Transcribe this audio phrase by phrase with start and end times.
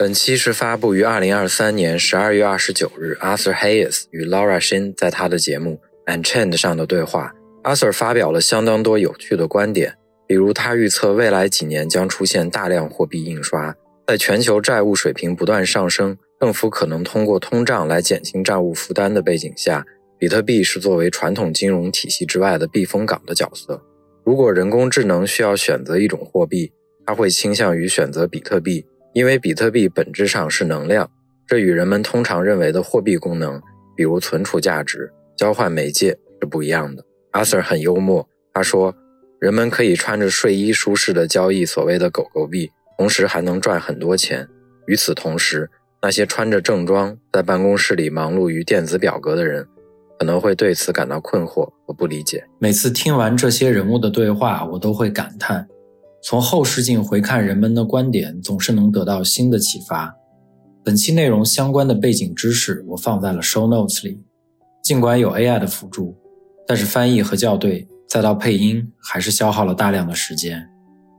[0.00, 5.80] 本期是发布于二零二三年十二月二十九日，Arthur Hayes 与 Laura Shin 在他的节目
[6.14, 7.34] 《Unchained》上的对话。
[7.64, 9.96] Arthur 发表了相当多有趣的观点，
[10.28, 13.74] 比如他预测未来几年将出现大量货币印刷，
[14.06, 19.84] 在全球债务水平不断上升，政府可能通过通胀来减轻债务负担的背景下，
[20.16, 23.82] 比特币是作为传统金融体系之外的避风港的角色。
[24.24, 26.70] 如果人工智能需要选择一种货币，
[27.04, 28.86] 他会倾向于选择比特币。
[29.18, 31.10] 因为比特币本质上是能量，
[31.44, 33.60] 这与人们通常认为的货币功能，
[33.96, 37.04] 比如存储价值、交换媒介是不一样的。
[37.32, 38.94] 阿 Sir 很幽默，他说
[39.40, 44.48] ：“人们可以穿着睡衣舒适的交易所谓的狗狗币，同时还能赚很多钱。
[44.86, 45.68] 与此同时，
[46.00, 49.66] 那些穿着正装在办公室里忙碌于电子表格的人，
[50.20, 55.66] 可能会对此感到困惑和不理解。”每次听完这些人物的对话，我都会感叹。
[56.22, 60.14] 从后视镜回看人们的观点，总是能得到新的启发。
[60.84, 64.22] 本期内容相关的背景知识我放在了 show notes 里。
[64.82, 66.16] 尽管有 AI 的辅助，
[66.66, 70.66] 但是翻译和校对再到配音，还是消耗了大量的时间。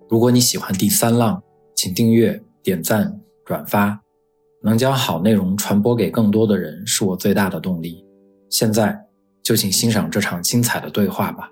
[0.10, 1.42] 如果你喜欢第三浪，
[1.76, 4.02] 请订阅、点赞、转发，
[4.64, 8.04] 能将好内容传播给更多的人，是我最大的动力。
[8.50, 9.00] 现在
[9.44, 11.52] 就请欣赏这场精彩的对话吧。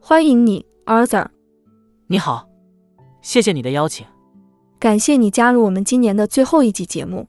[0.00, 1.26] 欢迎你，Arthur。
[2.06, 2.49] 你好。
[3.22, 4.06] 谢谢你的邀请，
[4.78, 7.26] 感谢你加入我们今年的最后一集节目。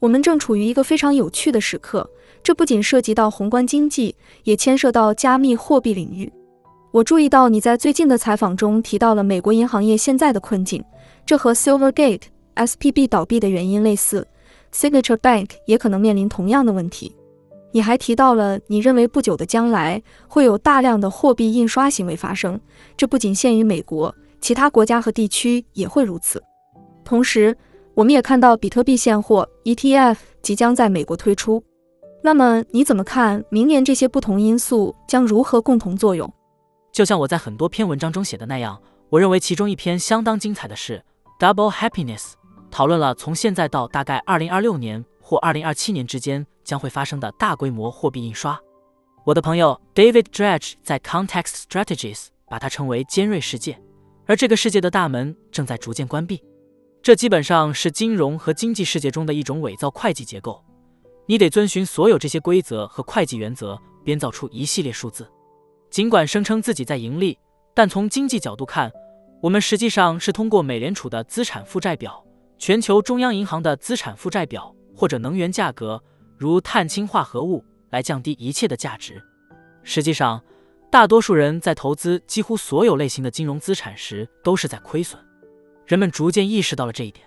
[0.00, 2.10] 我们正处于一个非常有趣的时刻，
[2.42, 6.30] 这不仅涉及到宏观经济，也牵涉到加密货币领域。
[6.90, 10.84] 我注意到你在最近的采访中提到了美国银行业现在的困境，
[11.24, 12.24] 这和 Silvergate、
[12.56, 14.28] SPB 倒闭的原因类似
[14.74, 17.16] ，Signature Bank 也可能面临同样的问题。
[17.70, 22.60] 你还提到了你认为不久的将来会有大量的货币印刷行为发生，
[22.98, 24.14] 这不仅限于美国。
[24.42, 26.42] 其他国家和地区也会如此。
[27.04, 27.56] 同时，
[27.94, 31.62] 我们也看到比特币现货 ETF 即将在美国推出。
[32.22, 36.30] 那么，你怎么看明年这些不同因素将如何共同作用？
[36.92, 41.02] 就像我在很多篇文章中写的那样，我认为其中一篇相当精彩的是
[41.38, 42.32] Double Happiness，
[42.70, 48.58] 讨论了从现在到大概2026年或2027年之间将会发生的大规模货币印刷。
[49.24, 53.80] 我的朋友 David Dredge 在 Context Strategies 把它称为尖锐世界。
[54.26, 56.42] 而这个世界的大门正在逐渐关闭，
[57.02, 60.64] 这基本上是金融和经济世界中的一种伪造会计结构。
[61.26, 65.28] 你得遵循所有这些规则和会计原则，编造出一系列数字。
[65.90, 67.36] 尽管声称自己在盈利，
[67.74, 68.90] 但从经济角度看，
[69.42, 72.24] 我们实际上是通过美联储的资产负债表、
[72.58, 76.02] 全球中央银行的资产负债表或者能源价格，
[76.38, 79.20] 如碳氢化合物，来降低一切的价值。
[79.82, 80.40] 实际上。
[80.92, 85.18] 大多数人在投资几乎所有类型的金融资产时都是在亏损，
[85.86, 87.26] 人们逐渐意识到了这一点，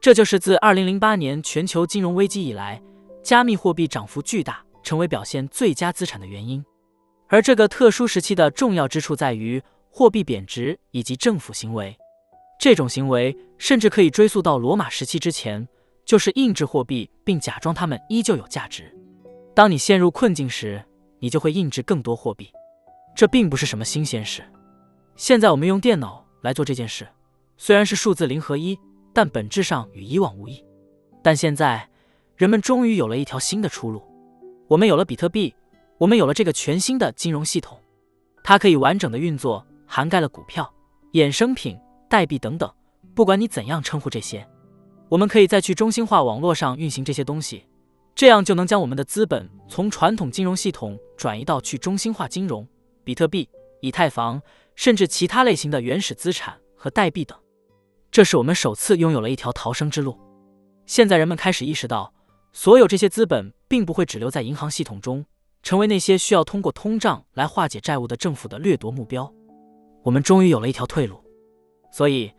[0.00, 2.82] 这就是自2008年全球金融危机以来，
[3.22, 6.60] 加密货币涨幅巨大，成为表现最佳资产的原因。
[7.28, 11.96] 而这个特殊时期的重要之处在于货币贬值以及政府行为，
[12.58, 15.68] 这种行为甚至可以追溯到罗马时期之前，
[16.04, 18.92] 就是印制货币并假装它们依旧有价值。
[19.54, 20.84] 当你陷入困境时，
[21.20, 22.50] 你就会印制更多货币。
[23.18, 24.44] 这并不是什么新鲜事。
[25.16, 27.04] 现在我们用电脑来做这件事，
[27.56, 28.78] 虽然是数字零和一，
[29.12, 30.64] 但本质上与以往无异。
[31.20, 31.90] 但现在，
[32.36, 34.00] 人们终于有了一条新的出路。
[34.68, 35.52] 我们有了比特币，
[35.98, 37.76] 我们有了这个全新的金融系统，
[38.44, 40.72] 它可以完整的运作，涵盖了股票、
[41.14, 41.76] 衍生品、
[42.08, 42.72] 代币等等。
[43.16, 44.48] 不管你怎样称呼这些，
[45.08, 47.66] 我们可以在去中心化网络上运行这些东西，
[48.14, 52.64] 这样就能将我们的资本从传统金融系统转移到去中心化金融。
[53.08, 53.48] 比特币、
[53.80, 54.42] 以太坊，
[54.74, 57.38] 甚至其他类型的原始资产和代币等，
[58.10, 60.18] 这是我们首次拥有了一条逃生之路。
[60.84, 62.12] 现在人们开始意识到，
[62.52, 65.24] 所有这些资本并不会只留在银行系统中，
[65.62, 69.32] 成为那些需要通过通胀来化解债务的政府的掠夺目标。
[70.02, 71.24] 我们终于有了一条退路，
[71.90, 72.30] 所以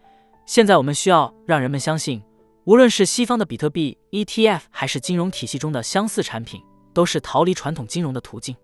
[0.45, 2.21] 现在我们需要让人们相信，
[2.66, 6.62] 无论是西方的比特币 ETF，还是金融体系中的相似产品，
[6.94, 8.56] 都是逃离传统金融的途径。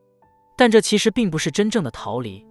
[0.56, 2.46] 但这其实并不是真正的逃离，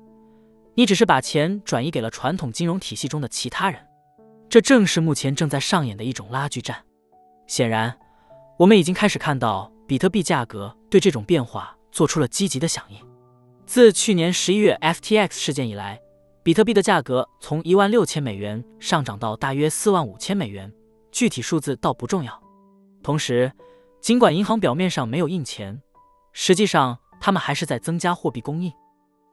[0.75, 3.81] 你只是把钱转移给了传统金融体系中的其他人。
[4.49, 6.85] 这正是目前正在上演的一种拉锯战。
[7.47, 7.97] 显然，
[8.59, 12.99] 我们已经开始看到比特币价格对这种变化做出了积极的响应。
[13.67, 15.99] 自去年十一月 FTX 事件以来，
[16.43, 20.71] 比特币的价格从一万六千美元上涨到大约四万五千美元，
[21.11, 22.43] 具体数字倒不重要。
[23.03, 23.51] 同时，
[24.01, 25.81] 尽管银行表面上没有印钱，
[26.33, 28.71] 实际上他们还是在增加货币供应。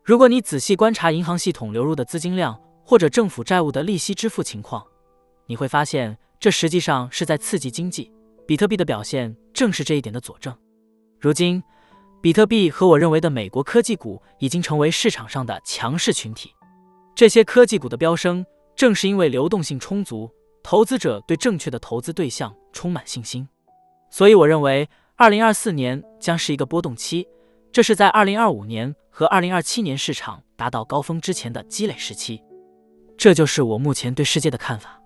[0.01, 4.81] 如果你仔细观察银行系统流入的资金量或者政府债务的利息支付情况，
[5.45, 8.09] 你会发现这实际上是在刺激经济。
[8.47, 10.57] 比特币的表现正是这一点的佐证。
[11.19, 11.61] 如今，
[12.21, 16.49] 比特币和我认为的美国科技股已经成为市场上的强势群体。
[17.13, 20.31] 这些科技股的飙升，正是因为流动性充足，
[20.63, 23.45] 投资者对正确的投资对象充满信心。
[24.09, 24.87] 所以，我认为
[25.17, 27.27] 2024年将是一个波动期，
[27.71, 32.41] 这是在2025年和2027年市场达到高峰之前的积累时期。
[33.17, 35.01] 这就是我目前对世界的看法。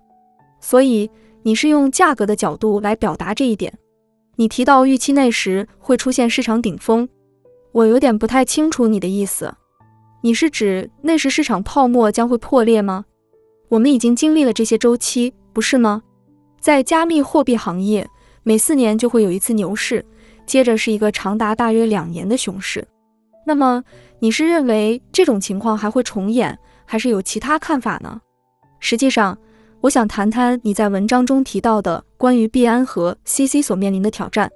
[0.60, 1.10] 所以。
[1.42, 3.72] 你是用价格的角度来表达这一点。
[4.34, 7.08] 你提到预期内时会出现市场顶峰，
[7.70, 9.54] 我有点不太清楚你的意思。
[10.24, 13.04] 你是指那时市场泡沫将会破裂吗？
[13.68, 16.02] 我们已经经历了这些周期，不是吗？
[16.58, 18.10] 在加密货币行业，
[18.42, 20.04] 每四年就会有一次牛市，
[20.46, 22.86] 接着是一个长达大约两年的熊市。
[23.44, 23.82] 那么
[24.20, 28.20] 你是认为这种情况还会重演，还是有其他看法呢？
[28.80, 29.36] 实际上。
[29.82, 34.50] 我想谈谈你在文章中提到的关于币安和 CC 所面临的挑战。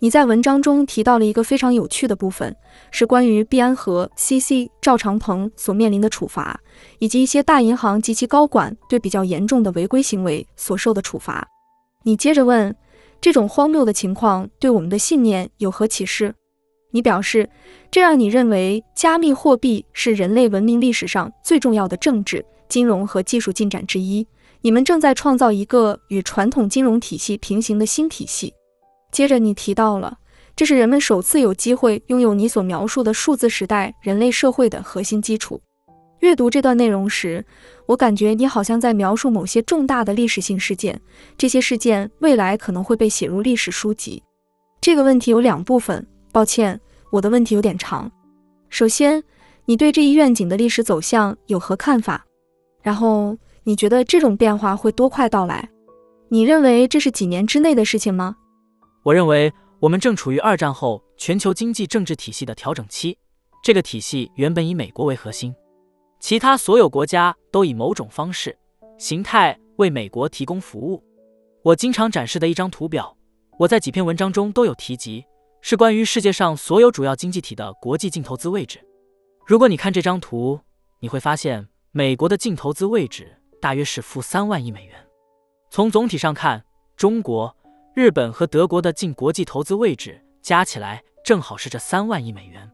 [0.00, 2.54] 你在文章中提到了一个非常有趣的部分，
[2.90, 6.60] 是关于币安和 CC 赵长鹏所面临的处罚，
[6.98, 11.46] 以及一些大银行及其高管对比较严重的违规行为所受的处罚。
[12.02, 12.74] 你接着问，
[13.20, 16.34] 这种荒谬的情况对我们的信念有何启示？
[16.92, 17.50] 你表示，
[17.90, 24.26] 这让你认为加密货币是人类文明历史上最重要的政治、金融和技术进展之一。
[24.62, 28.54] 你们正在创造一个与传统金融体系平行的新体系。
[29.12, 30.18] 接着，你提到了
[30.54, 35.60] 这是人们首次有机会拥有你所描述的数字时代人类社会的核心基础。
[36.20, 37.44] 阅读这段内容时，
[37.86, 41.00] 我感觉你好像在描述某些重大的历史性事件，
[41.36, 44.22] 这些事件未来可能会被写入历史书籍。
[44.80, 46.80] 这个问题有两部分，抱歉，
[47.10, 48.10] 我的问题有点长。
[48.70, 49.22] 首先，
[49.64, 52.24] 你对这一愿景的历史走向有何看法？
[52.82, 53.36] 然后。
[53.68, 55.68] 你觉得这种变化会多快到来？
[56.28, 58.36] 你认为这是几年之内的事情吗？
[59.02, 63.18] 我认为我们正处于二战后全球经济政治体系的调整期。
[63.64, 65.52] 这个体系原本以美国为核心，
[66.26, 68.58] 其他所有国家都以某种方式、
[68.98, 71.00] 形态为美国提供服务。
[71.62, 73.16] 我经常展示的一张图表，
[73.60, 75.24] 我在几篇文章中都有提及，
[75.60, 78.84] 是关于世界上所有主要经济体的国际净投资位置。
[79.46, 80.58] 如果你看这张图，
[80.98, 83.32] 你会发现美国的净投资位置。
[83.60, 84.96] 大约是负三万亿美元。
[85.70, 86.64] 从总体上看，
[86.96, 87.56] 中国、
[87.94, 92.68] 日本和德国的净国际投资位置加起来正好是这三万亿美元。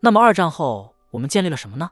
[0.00, 1.90] 那么二战后我们建立了什么呢？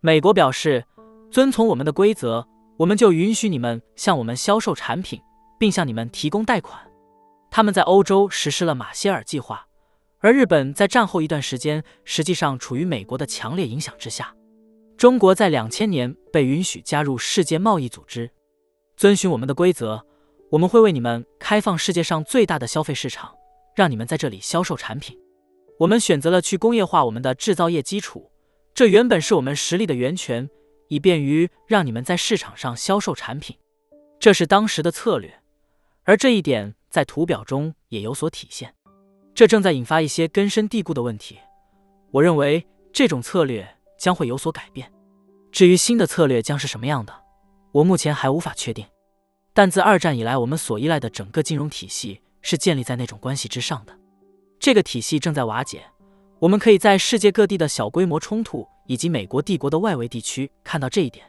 [0.00, 0.84] 美国表示，
[1.28, 2.46] 遵从我们的规则，
[2.76, 5.20] 我们就允许你们向我们销售产品，
[5.58, 6.80] 并向你们提供贷款。
[7.50, 9.66] 他们在欧洲实施了马歇尔计划，
[10.20, 14.32] 而日本在战后一段时间实际上处于美国的强烈影响之下。
[14.96, 18.30] 中国在两千年被允许加入世界贸易组织，
[18.96, 20.06] 遵循我们的规则，
[20.50, 23.34] 我们会为你们开放世界上最大的消费市场，
[23.74, 25.18] 让你们在这里销售产品。
[25.80, 28.30] 我们选择了去工业化我们的制造业基础，
[28.74, 30.48] 这原本是我们实力的源泉，
[30.88, 33.56] 以便于让你们在市场上销售产品。
[34.20, 35.40] 这是当时的策略，
[36.04, 38.74] 而这一点在图表中也有所体现。
[39.34, 41.38] 这正在引发一些根深蒂固的问题。
[42.10, 43.74] 我认为这种策略。
[43.98, 44.90] 将会有所改变。
[45.50, 47.12] 至于新的策略将是什么样的，
[47.72, 48.86] 我目前还无法确定。
[49.52, 53.98] 但自二战以来，我们所依赖的整个金融体系是建立在那种关系之上的。
[54.60, 55.82] 这个体系正在瓦解。
[56.40, 61.26] 我们可以在世界各地的小规模冲突以及美国帝国的外围地区看到这一点。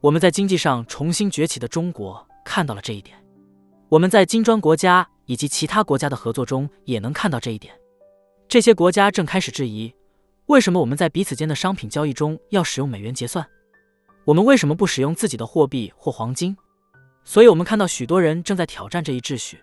[0.00, 3.16] 我们在经济上重新崛起的中国看到了这一点。
[3.88, 7.74] 我们在金砖国家以及其他国家的合作中也能看到这一点。
[8.46, 9.92] 这些国家正开始质疑。
[10.46, 13.44] 为什么我们在彼此间的商品交易中要使用美元结算？
[14.24, 16.56] 我们为什么不使用自己的货币或黄金？
[17.24, 19.58] 所以，我们看到许多人正在挑战这一秩序，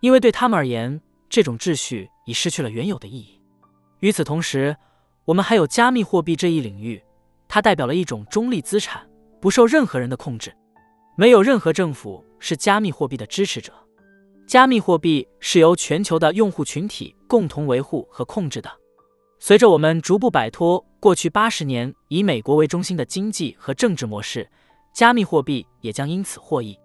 [0.00, 1.00] 因为对他们而言，
[1.30, 3.40] 这种秩序已失去了原有的意义。
[4.00, 4.76] 与此同时，
[5.24, 7.02] 我们还有加密货币这一领域，
[7.48, 9.08] 它代表了一种中立资产，
[9.40, 10.54] 不受任何人的控制，
[11.16, 13.72] 没有任何政府是加密货币的支持者。
[14.46, 18.70] 加密货币是由全球的用户群体共同维护和控制的。
[19.40, 24.48] 随着我们逐步摆脱过去八十年以美国为中心的经济和政治模式，
[24.94, 26.78] 加密货币也将因此获益。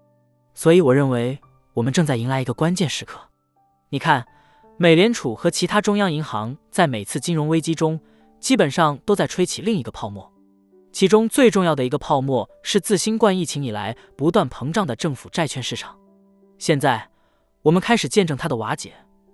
[0.53, 1.39] 所以，我认为
[1.73, 3.19] 我们正在迎来一个关键时刻。
[3.89, 4.25] 你看，
[4.81, 7.99] 美联储和其他中央银行在每次金融危机中，
[8.39, 10.33] 基本上都在吹起另一个泡沫。
[10.91, 15.95] 其中最重要的一个泡沫是自新冠疫情以来不断膨胀的政府债券市场。
[16.57, 17.11] 现在，
[17.61, 18.91] 我们开始见证它的瓦解，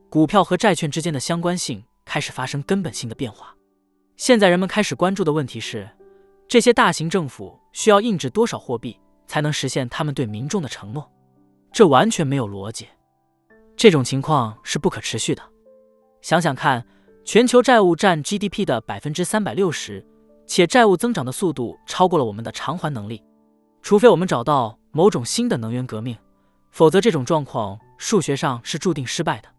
[0.10, 3.56] 股票和债券之间的相关性开始发生根本性的变化。
[4.18, 5.90] 现在人们开始关注的问题是，
[6.50, 11.10] 这些大型政府需要印制多少货币才能实现他们对民众的承诺？
[11.72, 12.88] 这完全没有逻辑。
[13.78, 15.42] 这种情况是不可持续的。
[16.22, 16.86] 想想看，
[17.24, 20.06] 全球债务占 GDP 的百分之三百六十。
[20.50, 23.22] 且债务增长的速度超过了我们的偿还能力，
[23.82, 26.18] 除非我们找到某种新的能源革命，
[26.72, 29.50] 否则这种状况数学上是注定失败的。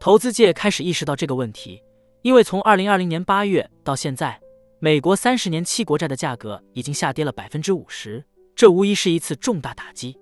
[0.00, 1.82] 投资界开始意识到这个问题，
[2.22, 4.40] 因为从二零二零年八月到现在，
[4.78, 8.24] 美国三十年期国债的价格已经下跌了百分之五十，
[8.56, 10.18] 这无疑是一次重大打击。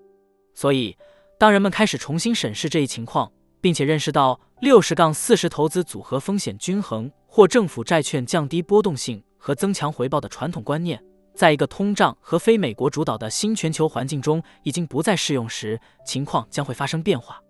[0.55, 0.99] 所以，
[1.41, 3.33] 当人们开始重新审视这一情况，
[3.63, 9.25] 并且认识到六十杠四十投资组合风险均衡或政府债券降低波动性。
[9.39, 11.03] 和增强回报的传统观念，
[11.35, 17.41] 在一个通胀和非美国主导的新全球环境中已经不再适用时，情况将会发生变化。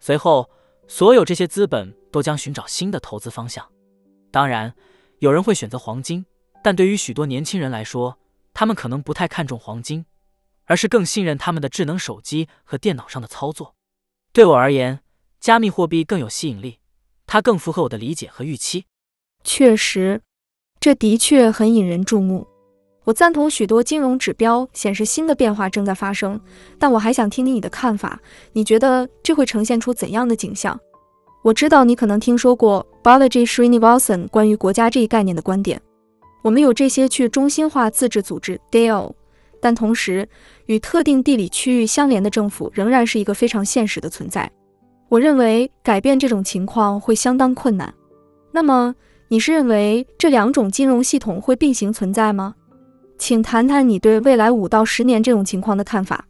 [0.00, 0.50] 随后，
[0.88, 3.64] 所有这些资本都将寻找新的投资方向。
[4.32, 4.74] 当然，
[5.20, 6.26] 有人会选择黄金，
[6.60, 8.18] 但对于许多年轻人来说，
[8.52, 10.04] 他们可能不太看重黄金，
[10.68, 13.74] 而是更信任他们的智能手机和电脑上的操作。
[14.32, 15.00] 对我而言，
[15.40, 16.78] 加密货币更有吸引力，
[17.26, 18.84] 它更符合我的理解和预期。
[19.42, 20.20] 确实。
[20.80, 22.46] 这的确很引人注目。
[23.02, 26.40] 我赞同许多金融指标显示新的变化正在发生，
[26.78, 28.20] 但我还想听听你的看法。
[28.52, 30.78] 你觉得这会呈现出怎样的景象？
[31.42, 35.82] 我知道你可能听说过 Balaji Srinivasan 关于国家这一概念的观点。
[36.42, 39.12] 我们有这些去中心化自治组织 DAO，
[39.60, 40.28] 但同时
[40.66, 44.50] 与特定地理区域相连的政府仍然是一个非常现实的存在。
[45.08, 47.92] 我认为改变这种情况会相当困难。
[48.52, 48.94] 那么？
[49.30, 52.54] 你是认为这两种金融系统会并行存在吗？
[53.18, 56.26] 请谈谈你对未来五到十年这种情况的看法。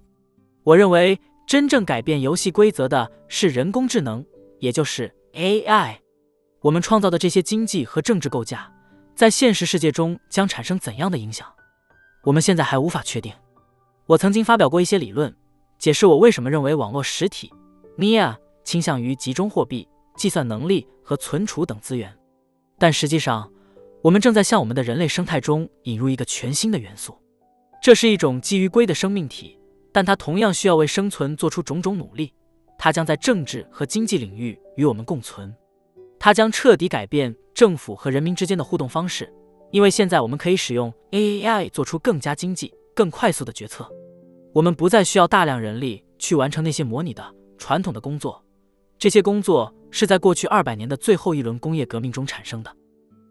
[0.64, 1.16] 我认为
[1.46, 4.24] 真正改变游戏规则的是人工智能，
[4.58, 5.94] 也就是 AI。
[6.60, 8.68] 我们创造的这些经济和政治构架，
[9.14, 11.46] 在现实世界中将产生怎样的影响？
[12.24, 13.32] 我们现在还无法确定。
[14.06, 15.34] 我曾经发表过一些理论，
[15.78, 17.52] 解释我为什么认为网络实体
[17.96, 22.14] （MIA） 倾向于集中货币、计算能力和存储等资源。
[22.78, 23.50] 但实际上，
[24.02, 27.18] 我们正在向我们的人类生态中引入一个全新的元素。
[27.82, 29.58] 这是一种基于硅的生命体，
[29.92, 32.32] 但它同样需要为生存做出种种努力。
[32.78, 35.54] 它将在政治和经济领域与我们共存。
[36.18, 39.32] 它将彻底改变政府和人民之间的互动方式，
[39.70, 43.88] 因为现在我们可以使用 AI 做出更加经济、更快速的决策。
[44.52, 48.44] 我们不再需要大量人力去完成那些模拟的传统的工作。
[48.98, 49.72] 这些工作。
[49.90, 52.70] 是在过去二百年的最后一轮工业革命中产生的，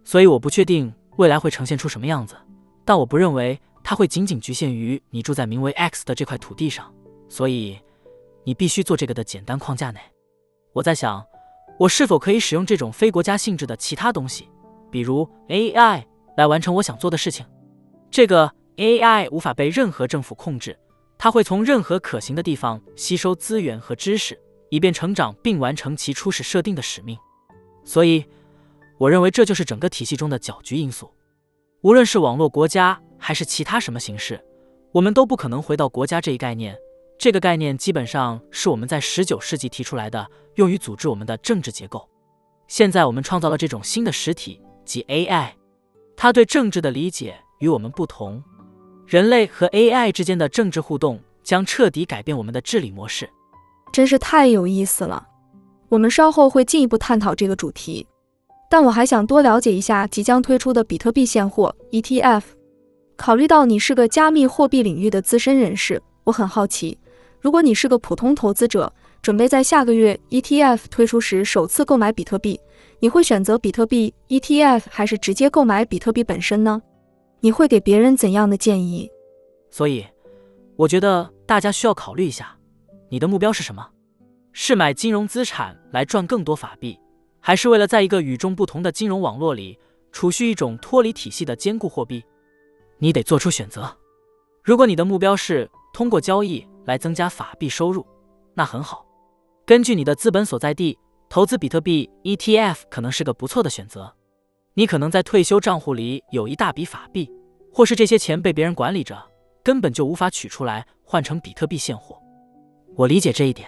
[0.04, 2.36] 所以我不确定未来会呈现出什么样子，
[2.84, 6.92] 但我不认为它会仅仅局限于你住在名为 X 的这块土地上，
[7.30, 7.78] 所以
[8.44, 10.00] 你必须做这个的简单框架内。
[10.74, 11.24] 我在想，
[11.78, 14.50] 我是否可以使用这种非国家性质的其他东西，
[14.90, 16.04] 比如 AI
[16.38, 17.46] 来完成我想做的事情。
[18.10, 20.80] 这个 AI 无法被任何政府控制，
[21.18, 24.40] 它会从任何可行的地方吸收资源和知识。
[24.70, 27.18] 以便成长并完成其初始设定的使命，
[27.86, 28.26] 所以
[28.98, 31.10] 我认为这就是整个体系中的搅局因素。
[31.84, 34.44] 无论是网络国家还是其他什么形式，
[34.92, 36.78] 我们都不可能回到国家这一概念。
[37.18, 42.06] 这个概念基本上是我们在十九世纪提出来的，用于组织我们的政治结构。
[42.68, 45.52] 现在我们创造了这种新的实体，即 AI。
[46.20, 48.44] 他对政治的理解与我们不同。
[49.06, 53.30] 人类和 AI 之间的政治互动将彻底改变我们的治理模式。
[53.94, 55.28] 真是太有意思了，
[55.90, 58.06] 我们稍后会进一步探讨这个主题，
[58.68, 62.42] 但我还想多了解一下即将推出的比特币现货 ETF。
[63.16, 66.98] 考虑到你是个加密货币领域的资深人士，我很好奇，
[67.40, 72.60] 如果你是个普通投资者，准备在下个月 ETF 推出时首次购买比特币，
[73.00, 76.82] 你会选择比特币 ETF 还是直接购买比特币本身呢？
[77.42, 79.10] 你会给别人怎样的建议？
[79.70, 80.04] 所以，
[80.76, 82.58] 我觉得大家需要考虑一下。
[83.10, 83.88] 你的目标是什么？
[84.52, 87.00] 是买金融资产来赚更多法币，
[87.40, 89.78] 还是为了在一个与众不同的金融网络里
[90.12, 92.24] 储蓄一种脱离体系的坚固货币？
[92.98, 93.96] 你得做出选择。
[94.64, 98.04] 如果你的目标是通过交易来增加法币收入，
[98.56, 99.06] 那很好。
[99.68, 100.98] 根据你的资本所在地，
[101.30, 104.14] 投资比特币 ETF 可能是个不错的选择。
[104.74, 107.32] 你可能在退休账户里有一大笔法币，
[107.74, 109.18] 或是这些钱被别人管理着，
[109.64, 112.22] 根本就无法取出来换成比特币现货。
[112.96, 113.68] 我理解这一点，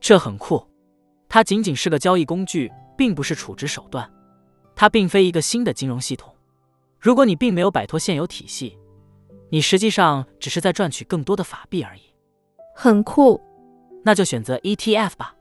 [0.00, 0.64] 这很酷。
[1.28, 4.10] 它仅仅是个交易工具，并不是储值手段，
[4.74, 6.34] 它并非一个新的金融系统。
[6.98, 8.78] 如果你并没有摆脱现有体系，
[9.50, 12.02] 你实际上只是在赚取更多的法币而已。
[12.74, 13.40] 很酷，
[14.04, 15.34] 那就选择 ETF 吧。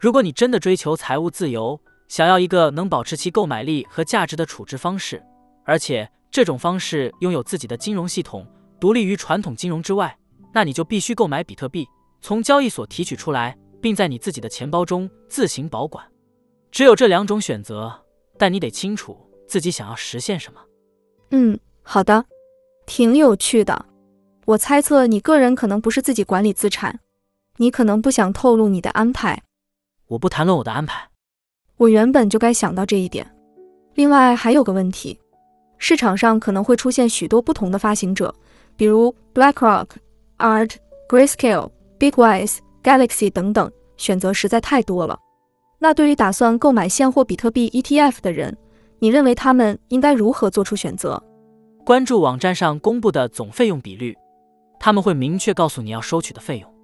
[0.00, 1.78] 如果你真的追求财务自由，
[2.08, 5.22] 想要一个能保持其购买力和价值的处置方式，
[5.66, 8.46] 而且这种方式拥有自己的金融系统，
[8.80, 10.16] 独立于传统金融之外，
[10.54, 11.86] 那你就必须购买比特币，
[12.22, 16.02] 从交易所提取出来，并在你自己的钱包中自行保管。
[16.70, 17.92] 只有这两种选择，
[18.38, 19.14] 但你得清楚
[19.46, 20.60] 自己想要实现什么。
[21.32, 22.24] 嗯，好的，
[22.86, 23.84] 挺有趣的。
[24.46, 27.00] 我猜测你个人可能不是自己管理资产，
[27.58, 29.42] 你可能不想透露你的安排。
[30.10, 31.08] 我不谈论我的安排。
[31.76, 33.26] 我原本就该想到这一点。
[33.94, 35.18] 另外还有个问题，
[35.78, 38.34] 市场上可能会出现许多不同的发行者，
[38.76, 39.86] 比如 BlackRock、
[40.38, 40.74] Art、
[41.08, 45.18] Grayscale、BigWise、Galaxy 等等，选择实在太多了。
[45.78, 48.56] 那对于打算购买现货比特币 ETF 的人，
[48.98, 51.22] 你认为他们应该如何做出选择？
[51.84, 54.16] 关注网站上公布的总费用比率，
[54.80, 56.74] 他们会明确告诉你要收取的费用。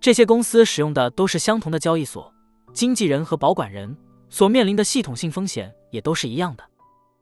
[0.00, 2.33] 这些公司使用的都是相同的交易所、
[2.74, 3.96] 经纪人和保管人。
[4.30, 6.64] 所面临的系统性风险也都是一样的。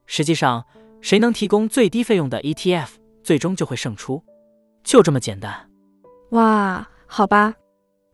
[0.06, 0.64] 实际上，
[1.02, 2.88] 谁能提供最低费用的 ETF，
[3.22, 4.22] 最终就会胜出，
[4.82, 5.68] 就这么简单。
[6.30, 7.54] 哇，好吧，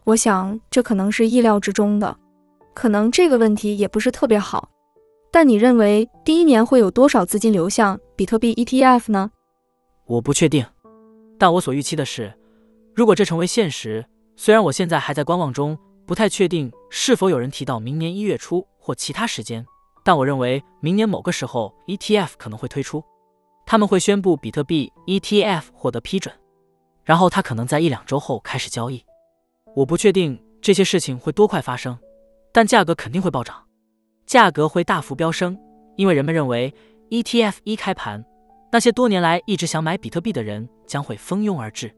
[0.02, 2.16] 我想这可能是意料之中的，
[2.74, 4.68] 可能这个问题也不是特别好。
[5.30, 9.30] 但你认为第一年会有多少资金流向比特币 ETF 呢？
[10.06, 10.66] 我不确定，
[11.38, 12.36] 但我所预期的是，
[12.96, 14.04] 如果这成为现实，
[14.34, 15.78] 虽然我现在还在观望中，
[16.08, 18.66] 不太确定是否有人提到明年一月初。
[18.80, 19.66] 或其他时间，
[20.02, 23.04] 但我认为明年某个时候 ETF 可能会推出，
[23.66, 26.34] 他们会宣布比特币 ETF 获得批准，
[27.04, 29.04] 然后它可能在一两周后开始交易。
[29.76, 31.98] 我不确定这些事情会多快发生，
[32.50, 33.62] 但价格肯定会暴涨，
[34.24, 35.58] 价格会大幅飙升，
[35.98, 36.72] 因为人们认为
[37.10, 38.24] ETF 一开盘，
[38.72, 41.94] 那些多年来一直想买比特币的人将会蜂拥而至，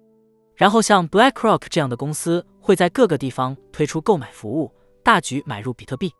[0.56, 6.12] 然后像 BlackRock 这样的公司会在各个地方推出购买服务，大举买入比特币。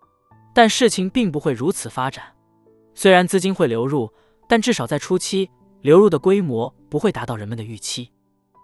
[0.52, 2.24] 但事情并不会如此发展。
[2.94, 4.12] 虽然资金会流入，
[4.48, 5.48] 但至少在初期，
[5.80, 8.10] 流入的规模不会达到人们的预期。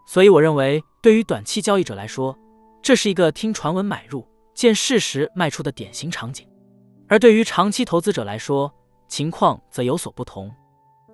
[0.05, 2.37] 所以，我认为对于短期交易者来说，
[2.83, 6.45] 这是一个听传闻买入、见事实卖出的典型场景；
[7.09, 8.73] 而对于长期投资者来说，
[9.09, 10.53] 情况则有所不同。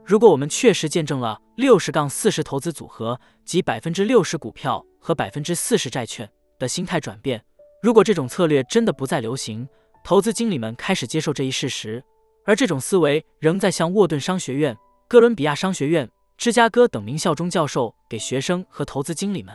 [0.04, 6.28] 如果我们确实见证了六十杠四十投资组合及百分之六十股票和百分之四十债券
[6.62, 7.44] 的心态转变，
[7.82, 9.68] 如果这种策略真的不再流行，
[10.04, 12.02] 投资经理们开始接受这一事实，
[12.44, 14.76] 而这种思维仍在向沃顿商学院、
[15.08, 19.52] 哥伦比亚商学院、芝加哥等名校中教授给学生和投资经理们。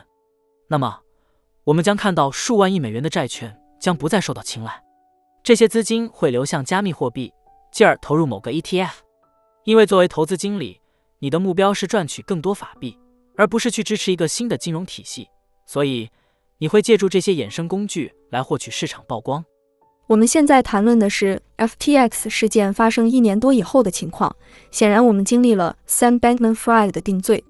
[0.68, 1.00] 那么，
[1.64, 4.82] 我们将看到数万亿美元的债券将不再受到青睐，
[5.42, 7.32] 这些资金会流向加密货币，
[7.72, 8.92] 进而投入某个 ETF。
[9.64, 10.80] 因为作为投资经理，
[11.20, 12.98] 你的目标是赚取更多法币，
[13.36, 15.28] 而不是去支持一个新的金融体系，
[15.66, 16.10] 所以
[16.58, 19.44] 你会借助这些衍生工具来获取市场曝光。
[20.08, 24.34] 我们现在谈论的是 FTX 事件发生一年多以后的情况。
[24.70, 27.44] 显然，我们经历了 Sam Bankman-Fried 的定罪，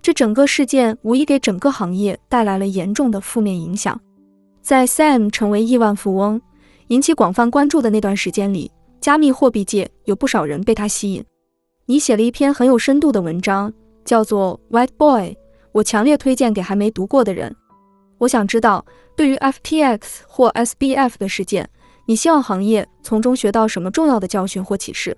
[0.00, 4.00] 这整个事件无疑给整个行业带来了严重的负面影响。
[4.62, 6.40] 在 Sam 成为亿万富翁、
[6.88, 11.24] 引起广泛关注的那段时间里，加密货币界有不少人被他吸引。
[11.86, 13.72] 你写了一篇很有深度的文章，
[14.04, 15.30] 叫做《White Boy》，
[15.72, 17.54] 我强烈推荐给还没读过的人。
[18.18, 18.84] 我想知道，
[19.16, 21.68] 对于 FTX 或 SBF 的事件。
[22.06, 25.14] 你希望行业从中学到什么重要的教训或启示？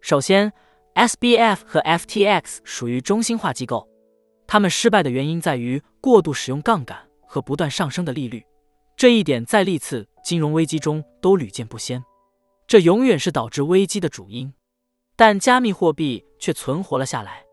[0.00, 0.50] 首先
[0.94, 3.86] ，SBF 和 FTX 属于中心化机构，
[4.46, 8.42] 他们失败的原因在于过度使用杠杆和不断上升的利率。
[8.96, 12.02] 这一点在历次金融危机中都屡见不鲜，
[12.66, 14.50] 这永远是导致危机的主因。
[15.14, 17.44] 但加密货币却存活了下来，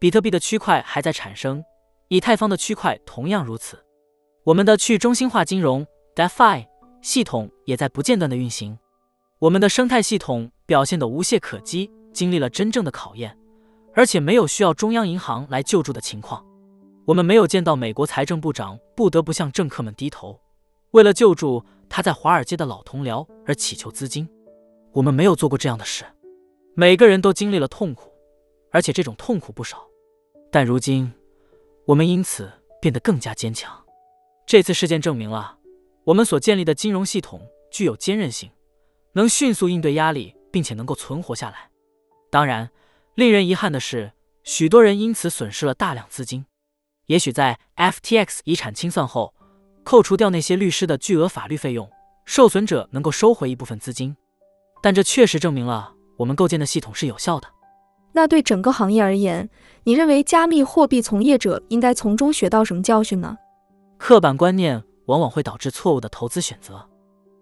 [0.00, 1.64] 比特币的区块还在产生，
[2.08, 3.85] 以太坊的区块同样如此。
[4.46, 6.66] 我们的去中心化金融 DeFi。
[7.02, 8.78] 系统也在不间断的运行，
[9.40, 13.36] 我们的生态系统表现得无懈可击，经历了真正的考验，
[13.94, 16.44] 而且没有需要中央银行来救助的情况。
[17.06, 20.40] 我们没有见到美国财政部长不得不向政客们低头，
[20.92, 24.28] 为了救助他在华尔街的老同僚而祈求资金。
[24.92, 26.04] 我们没有做过这样的事。
[26.74, 28.12] 每个人都经历了痛苦，
[28.70, 29.84] 而且这种痛苦不少。
[30.50, 31.12] 但如今，
[31.84, 33.85] 我们因此变得更加坚强。
[34.46, 35.58] 这次事件证明了。
[36.04, 38.48] 我们所建立的金融系统具有坚韧性，
[39.14, 41.68] 能迅速应对压力，并且能够存活下来。
[42.30, 42.70] 当然，
[43.16, 44.12] 令人遗憾的是，
[44.44, 46.46] 许多人因此损失了大量资金。
[47.06, 49.34] 也许在 FTX 遗产清算后，
[49.82, 51.90] 扣除掉那些律师的巨额法律费用，
[52.24, 54.16] 受损者能够收回一部分资金。
[54.80, 57.48] 但这确实证明了我们构建的系统是有效的。
[58.12, 59.50] 那对整个行业而言，
[59.82, 63.36] 你认为加密货币从业者应该从中学到什么教训呢？
[63.98, 66.86] 刻板观念往往会导致错误的投资选择，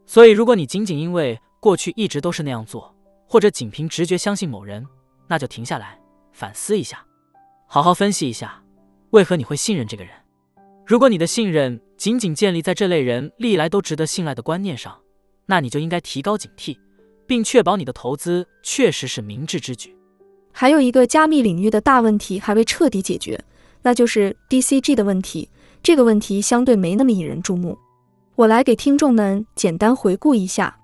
[0.06, 2.94] 所以如果你仅仅因为过去一直都是那样做，
[3.26, 4.86] 或者仅凭直觉相信某人，
[5.26, 5.98] 那就停下来
[6.32, 7.04] 反思一下，
[7.66, 8.62] 好好分析一下
[9.10, 10.12] 为何你会信任这个人。
[10.86, 15.00] 如果你的信任仅仅建立在这类人历来都值得信赖的观念上，
[15.46, 16.76] 那你就应该提高警惕，
[17.26, 19.96] 并确保你的投资确实是明智之举。
[20.52, 23.42] 还有一个加密领域的大问题还未彻底解决，
[23.82, 25.48] 那就是 DCG 的问题。
[25.84, 27.76] 这个问题相对没那么引人注目。
[28.36, 30.74] 我来给听众们简单回顾一下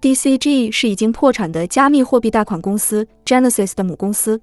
[0.00, 4.40] ：DCG 是已经破产的加密货币贷款公司 Genesis 的母公司。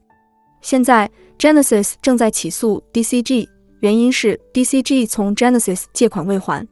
[0.59, 3.47] 现在 Genesis 正在起诉 DCG，
[3.79, 6.67] 原因是 DCG 从 Genesis 借款未还。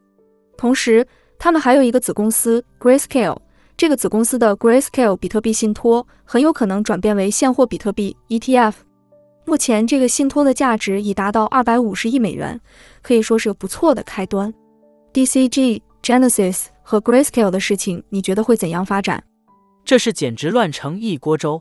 [0.58, 1.06] 同时，
[1.38, 3.38] 他们还有一个子公司 Grayscale。
[3.78, 8.74] 这个子公司的 Grayscale 比特币信托很有可能转变为现货比特币 ETF。
[9.44, 12.60] 目前这个信托的价值已达到二百五十亿美元，
[13.02, 14.52] 可以说是个不错的开端。
[15.12, 19.22] DCG、Genesis 和 Grayscale 的事情，你觉得会怎样发展？
[19.84, 21.60] 这是简直乱成一锅粥。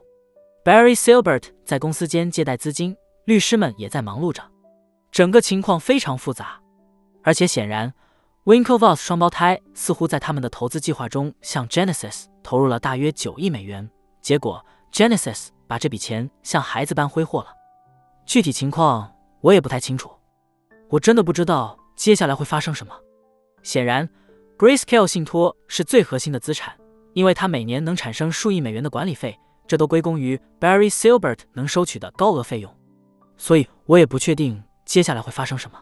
[0.63, 4.43] Barry Silbert 在公司间借贷资金，律师们也在忙碌着，
[5.11, 6.61] 整个情况非常复杂，
[7.23, 7.93] 而且显然。
[8.45, 13.87] Winklevoss 双胞胎似乎在他们的投资计划中向 Genesis 投入了大约九亿美元，
[14.19, 17.60] 结果 Genesis 把这笔钱像孩子般挥霍了。
[18.31, 20.09] 具体情况我也不太清楚，
[20.87, 22.97] 我真的不知道接下来会发生什么。
[23.61, 24.07] 显然
[24.57, 26.73] ，Grayscale 信托是最核心的资产，
[27.11, 32.73] 因为它每年能产生数亿美元的管理费，这都归功于 Barry Silbert 能收取的高额费用。
[33.35, 35.77] 所以我也不确定接下来会发生什么。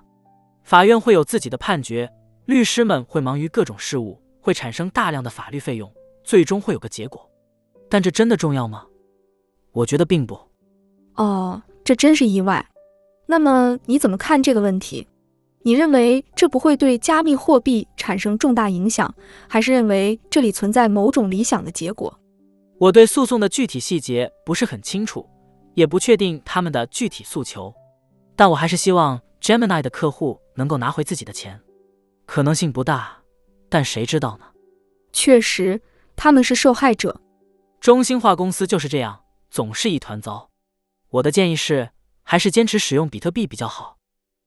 [0.63, 2.11] 法院会有自己的判决。
[2.45, 7.29] 律师们会忙于各种事务，会产生大量的法律费用，最终会有个结果。
[7.87, 8.87] 但这真的重要吗？
[9.71, 10.49] 我觉得并不。
[11.13, 12.63] 哦，这真是意外。
[13.25, 15.07] 那么你怎么看这个问题？
[15.63, 19.11] 你认为这不会对加密货币产生重大影响，
[19.47, 22.15] 还是认为这里存在某种理想的结果？
[22.77, 25.27] 我对诉讼的具体细节不是很清楚，
[25.73, 27.73] 也不确定他们的具体诉求，
[28.35, 31.59] 但我还是希望 Gemini 的客户能够拿回自己的钱。
[32.27, 33.17] 可能性不大，
[33.67, 34.45] 但谁知道呢？
[35.11, 35.81] 确实，
[36.15, 37.19] 他们是受害者。
[37.81, 40.48] 中心化公司就是这样，总是一团糟。
[41.11, 41.89] 我的建议是，
[42.23, 43.97] 还是坚持使用比特币比较好。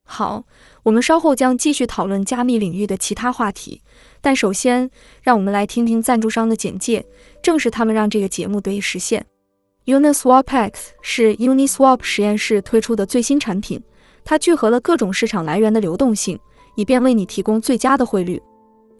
[0.05, 0.45] 好，
[0.85, 3.83] 我们稍后将继续讨论加密领域的其他话题，
[4.21, 4.91] 但首先，
[5.23, 7.05] 让我们来听听赞助商的简介。
[7.43, 9.25] 正是他们让这个节目得以实现。
[9.87, 13.83] Uniswap X 是 Uniswap 实验室推出的最新产品，
[14.25, 16.39] 它聚合了各种市场来源的流动性。
[16.75, 18.41] 以便为你提供最佳的汇率。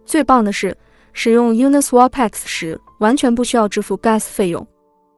[0.05, 0.77] 最棒的是，
[1.11, 4.67] 使用 Uniswap X 时完全不需要支付 Gas 费用。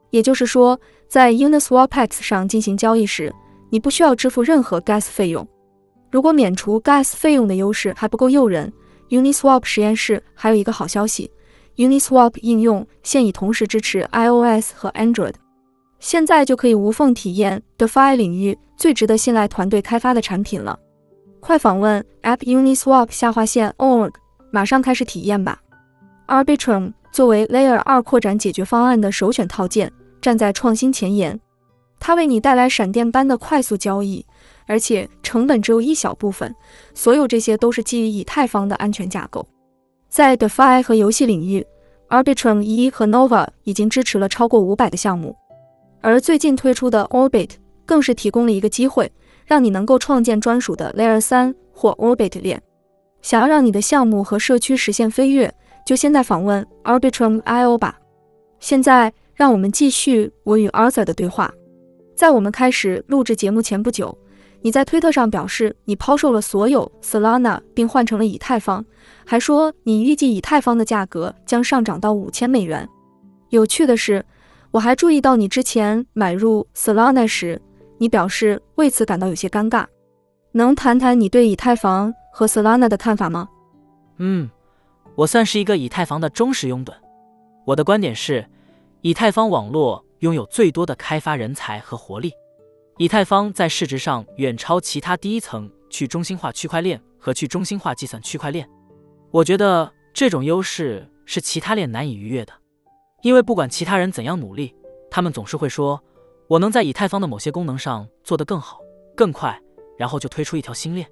[0.09, 0.79] 也就是说，
[1.15, 3.33] 在 Uniswap X 上进行交易时，
[3.69, 5.47] 你不需要支付任何 Gas 费用。
[6.11, 8.73] 如果免除 Gas 费用的优势还不够诱人
[9.07, 11.31] ，Uniswap 实验室还有一个好消息
[11.77, 15.35] ：Uniswap 应用现已同时支持 iOS 和 Android，
[16.01, 20.77] 现在就可以无缝体验 DeFi 领域最值得信赖团队开发的产品了。
[21.39, 24.11] 快访问 app Uniswap 下划线 org，
[24.51, 25.61] 马上开始体验吧。
[26.27, 29.89] Arbitrum 作为 Layer 2扩展解决方案的首选套件，
[30.25, 31.39] 站在创新前沿。
[31.99, 34.25] 它为你带来闪电般的快速交易，
[34.65, 36.51] 而且成本只有一小部分。
[36.95, 39.47] 所有这些都是基于以太坊的安全架构。
[40.09, 41.63] 在 DeFi 和游戏领域
[42.09, 45.35] ，Arbitrum 一和 Nova 已经支持了超过五百个项目，
[46.01, 47.51] 而最近推出的 Orbit
[47.85, 49.11] 更是提供了一个机会。
[49.45, 52.59] 让你能够创建专属的 Layer 三或 Orbit 链。
[53.21, 55.53] 想要让你的项目和社区实现飞跃，
[55.85, 57.99] 就现在访问 Arbitrum.io 吧。
[58.59, 61.53] 现在，让我们继续我与 Arthur 的对话。
[62.15, 64.17] 在我们开始录制节目前不久，
[64.61, 68.83] 你在推特上表示你抛售了所有 Solana 并换成了以太坊，
[69.25, 72.87] 还说你预计以太坊的价格将上涨到五千美元。
[73.49, 74.25] 有趣的是，
[74.71, 77.61] 我还注意到你之前买入 Solana 时。
[77.97, 79.85] 你表示为此感到有些尴尬，
[80.51, 83.47] 能谈谈你对以太坊和 Solana 的看法吗？
[84.17, 84.49] 嗯，
[85.15, 86.91] 我算是一个以太坊的忠实拥趸。
[87.65, 88.45] 我的观点是，
[89.05, 92.33] 以太坊网络拥有最多的开发人才和活力。
[92.97, 98.67] 以太坊在市值上远超其他第一层去中心化区块链和去中心化计算区块链。
[99.29, 102.53] 我觉得这种优势是其他链难以逾越的，
[103.21, 104.73] 因为不管其他人怎样努力，
[105.11, 106.03] 他们总是会说。
[106.47, 108.79] 我能在以太坊的某些功能上做得更好、
[109.15, 109.59] 更快，
[109.99, 111.07] 然后就推出一条新链。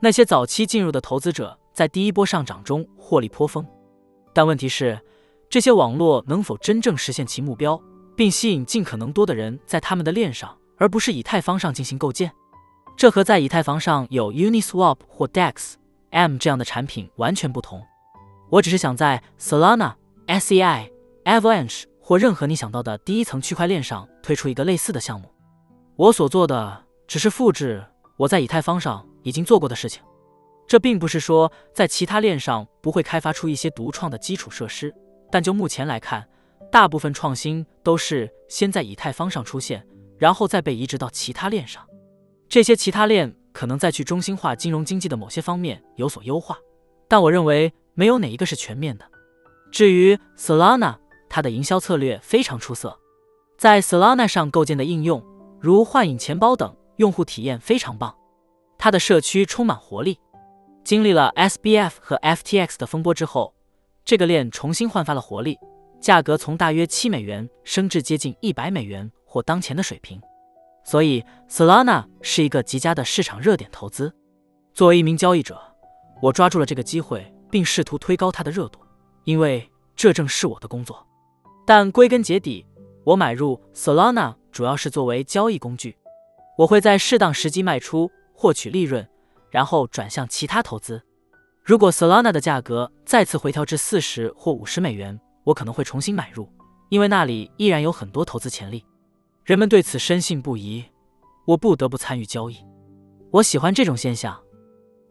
[0.00, 3.64] 那些早期进入的投资者在第一波上涨中获利颇丰，
[4.32, 5.00] 但问题是，
[5.50, 7.82] 这些网络能否真正实现其目标，
[8.16, 12.30] 并吸引尽可能多的人在他们的链上，而不是以太坊上进行构建？
[12.96, 15.74] 这和在以太坊上有 Uniswap 或 Dex
[16.10, 17.84] M 这样的产品完全不同。
[18.48, 19.94] 我只是想在 Solana、
[20.28, 20.88] SEI、
[21.24, 25.34] Avalanche 或任何你想到的第一层区块链上推出一个类似的项目。
[25.96, 27.84] 我所做的只是复制
[28.18, 30.00] 我在以太坊上已经做过的事情。
[30.68, 34.94] 这并不是说在其他链上不会开发出一些独创的基础设施，
[35.30, 36.26] 但就目前来看，
[36.70, 39.86] 大部分创新都是先在以太坊上出现，
[40.18, 41.86] 然后再被移植到其他链上。
[42.48, 46.58] 这些其他链可能在去中心化金融经济的某些方面有所优化，
[47.08, 49.04] 但我认为没有哪一个是全面的。
[49.70, 50.96] 至于 Solana，
[51.28, 52.98] 它的营销策略非常出色，
[53.56, 55.24] 在 Solana 上构建的应用，
[55.60, 58.16] 如幻影钱包等，用户体验非常棒。
[58.78, 60.18] 它的社区充满活力。
[60.82, 63.54] 经历了 SBF 和 FTX 的风波之后，
[64.04, 65.58] 这个链重新焕发了活力，
[66.00, 70.20] 价格从大约七美元升至接近一百美元或当前的水平。
[70.82, 74.12] 所以，Solana 是一个极佳的市场热点投资。
[74.72, 75.60] 作为一名交易者，
[76.22, 78.80] 我抓住了这个机会，并试图推高它的热度，
[79.24, 81.06] 因为这正是我的工作。
[81.66, 82.66] 但归根结底，
[83.04, 85.96] 我买入 Solana 主要是作为交易工具，
[86.58, 89.06] 我会在适当时机卖出，获取利润。
[89.50, 91.02] 然后转向其他投资。
[91.70, 96.52] 如果 Solana 的价格再次回调至四十或五十美元，我可能会重新买入，
[96.88, 98.84] 因为那里依然有很多投资潜力。
[99.44, 100.84] 人们对此深信不疑，
[101.46, 102.56] 我不得不参与交易。
[103.30, 104.42] 我喜欢这种现象，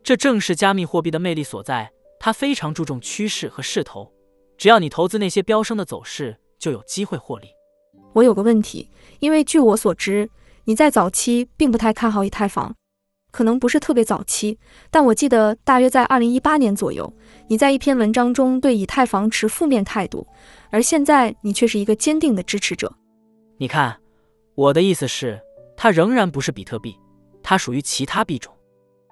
[0.04, 1.89] 这正是加密货币的魅力所在。
[2.19, 4.12] 它非常注重趋势和势头，
[4.58, 7.48] 只要你投资那些飙升的走势，就有机会获利。
[8.12, 10.30] 我有个问题，因为据我所知，
[10.65, 12.76] 你在早期并不太看好以太坊。
[13.32, 14.58] 可能不是特别早期，
[14.89, 17.12] 但我记得大约在二零一八年左右，
[17.48, 20.26] 你在一篇文章中对以太坊持负面态度，
[20.72, 22.92] 而现在你却是一个坚定的支持者。
[23.58, 23.98] 你看，
[24.56, 25.39] 我的意思是，
[25.78, 26.98] 它仍然不是比特币，
[27.44, 28.54] 它属于其他币种。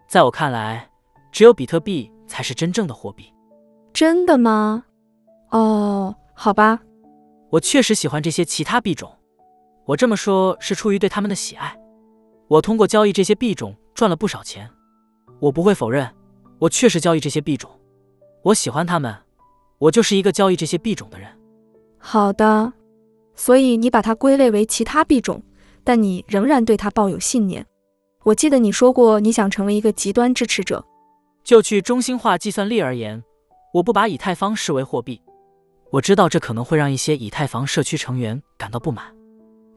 [0.08, 0.90] 在我看来，
[1.32, 3.32] 只有比特币才是真正的货币。
[3.94, 4.86] 真的吗？
[5.52, 6.80] 哦，好吧。
[7.50, 9.10] 我确实喜欢这些其他币种，
[9.86, 11.78] 我这么说是出于对他们的喜爱。
[12.48, 13.76] 我通过交易这些币种。
[13.98, 14.70] 赚了不少钱，
[15.40, 16.08] 我不会否认，
[16.60, 17.68] 我确实交易这些币种，
[18.44, 19.12] 我喜欢它们，
[19.80, 21.28] 我就是一个交易这些币种的人。
[21.98, 22.72] 好的，
[23.34, 25.42] 所以你把它归类为其他币种，
[25.84, 27.66] 但你仍然对它抱有信念。
[28.24, 30.86] 我记得你说过你想成为一个极端支持者。
[31.44, 33.24] 就去中心化计算力而言，
[33.74, 35.20] 我不把以太坊视为货币。
[35.90, 39.06] 我知道这可能会让一些以太坊社区成员感到不满。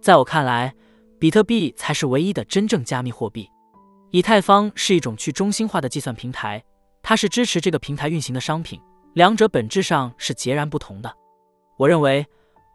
[0.02, 0.74] 在我看来，
[1.20, 3.46] 比特币才是唯一的真正加密货币。
[4.11, 6.64] 以太坊是一种去中心化的计算平台，
[7.02, 8.80] 它是支持这个平台运行的商品，
[9.12, 11.14] 两者本质上是截然不同的。
[11.76, 12.26] 我认为，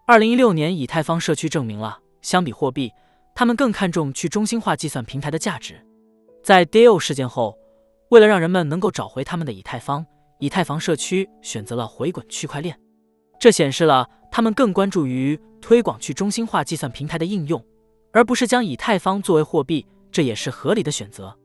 [0.05, 2.91] 二零一六年以太坊社区证明了，相比货币，
[3.33, 5.83] 他们更看重去中心化计算平台的价值。
[6.43, 7.57] 在 DAO 事件后，
[8.11, 10.05] 为了让人们能够找回他们的以太坊，
[10.39, 12.79] 以太坊社区选择了回滚区块链，
[13.39, 17.61] 这显示了他们更关注于推广去中心化计算平台的应用，
[18.15, 19.85] 而不是将以太坊作为货币。
[20.09, 21.37] 这也是合理的选择。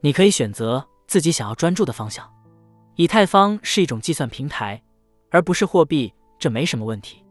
[0.00, 2.26] 你可以选择自己想要专注的方向。
[2.96, 4.82] 以太坊是一种计算平台，
[5.28, 7.22] 而不是货币，这没什么问题。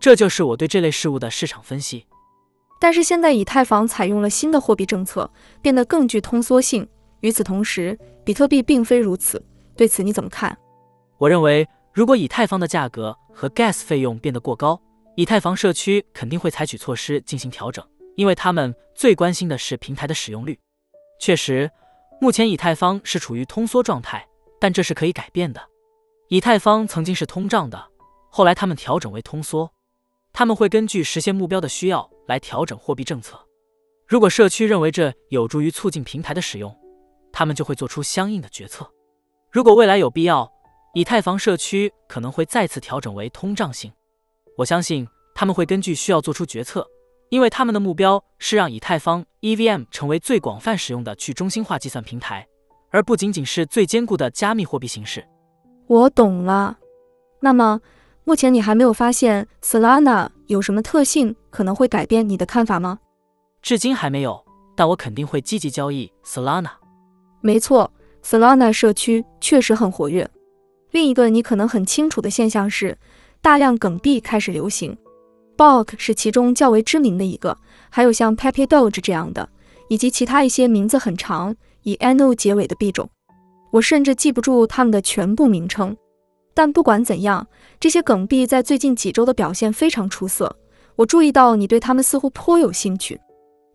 [0.00, 2.04] 这就是我对这类事物的市场分析。
[2.80, 5.30] 但是现在以太坊采用了新的货币政策，
[5.62, 6.84] 变得更具通缩性。
[7.20, 9.40] 与此同时，比特币并非如此。
[9.76, 10.58] 对此你怎么看？
[11.18, 14.82] 我认为，如果以太坊的价格和 gas 费用变得过高，
[15.14, 17.86] 以太坊社区肯定会采取措施进行调整。
[18.20, 20.60] 因为他们最关心的是平台的使用率。
[21.18, 21.70] 确实，
[22.20, 24.28] 目前以太坊是处于通缩状态，
[24.60, 25.68] 但这是可以改变的。
[26.28, 27.82] 以太坊曾经是通胀的，
[28.28, 29.72] 后来他们调整为通缩。
[30.34, 33.40] 他们会根据实现目标的需要来调整货币政策。
[34.06, 36.78] 如果社区认为这有助于促进平台的使用，
[37.32, 38.86] 他们就会做出相应的决策。
[39.50, 40.52] 如果未来有必要，
[40.92, 43.90] 以太坊社区可能会再次调整为通胀性。
[44.58, 46.86] 我相信他们会根据需要做出决策。
[47.30, 52.46] 因为他们的目标是让以太坊 EVM 成为最广泛使用的去中心化计算平台，
[52.90, 55.24] 而不仅仅是最坚固的加密货币形式。
[55.86, 56.76] 我懂了。
[57.40, 57.80] 那么，
[58.24, 62.98] 目前你还没有发现 Solana 有什么特性可能会改变你的看法吗？
[63.62, 64.44] 至今还没有，
[64.76, 66.70] 但我肯定会积极交易 Solana。
[67.40, 67.92] 没错
[68.24, 70.28] ，Solana 社区确实很活跃。
[70.90, 72.98] 另一个你可能很清楚的现象是，
[73.40, 74.98] 大量梗币开始流行。
[75.60, 77.58] Bulk 是其中较为知名的一个，
[77.90, 79.46] 还有像 Pepe Doge 这样的，
[79.88, 83.10] 以及其他一些名字很长以 Ano 结尾的币种，
[83.70, 85.94] 我甚至记不住它们的全部名称。
[86.54, 87.46] 但不管怎样，
[87.78, 90.56] 这些梗币在最近几周的表现非常出色。
[90.96, 93.20] 我注意到你对它们似乎颇有兴趣。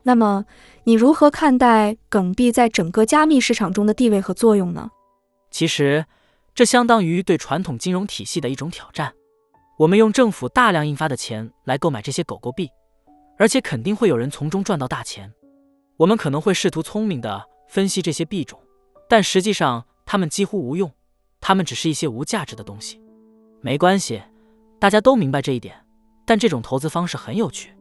[0.02, 0.43] 那么，
[0.86, 4.89] 你如何看待梗币在整个加密市场中的地位和作用呢？
[5.52, 6.06] 其实，
[6.56, 9.13] 这相当于对传统金融体系的一种挑战。
[9.77, 12.69] 我们用政府大量印发的钱来购买这些狗狗币，
[13.38, 15.29] 而且肯定会有人从中赚到大钱。
[15.97, 18.57] 我们可能会试图聪明地分析这些币种，
[19.09, 20.89] 但实际上它们几乎无用，
[21.41, 23.01] 它们只是一些无价值的东西。
[23.59, 24.21] 没关系，
[24.79, 25.75] 大家都明白这一点。
[26.25, 27.75] 但这种投资方式很有趣。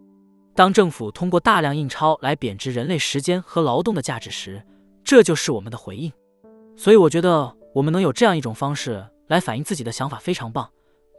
[0.54, 4.62] 当政府通过大量印钞来贬值人类时间和劳动的价值时，
[5.04, 6.12] 这就是我们的回应。
[6.76, 10.68] 所以我觉得我们能有这样一种方式来反映自己的想法非常棒，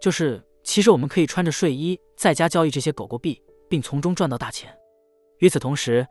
[0.01, 4.75] 就是其实我们可以穿着睡衣在家交易这些狗狗币，并从中赚到大钱。
[5.37, 6.05] 与此同时，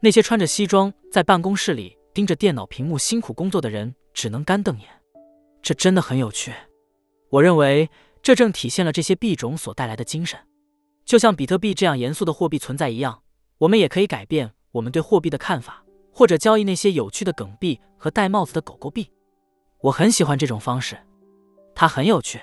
[0.00, 4.88] 那些穿着西装在办公室里盯着电脑屏幕辛苦工作的人只能干瞪眼。
[5.60, 6.52] 这真的很有趣。
[7.28, 7.90] 我认为
[8.22, 10.40] 这正体现了这些币种所带来的精神。
[11.04, 13.22] 就像比特币这样严肃的货币存在一样，
[13.58, 19.10] 我们也可以改变我们对货币的看法，或者交易那些有趣的梗币和戴帽子的狗狗币。
[19.82, 20.96] 我很喜欢这种方式，
[21.74, 22.40] 它很有趣。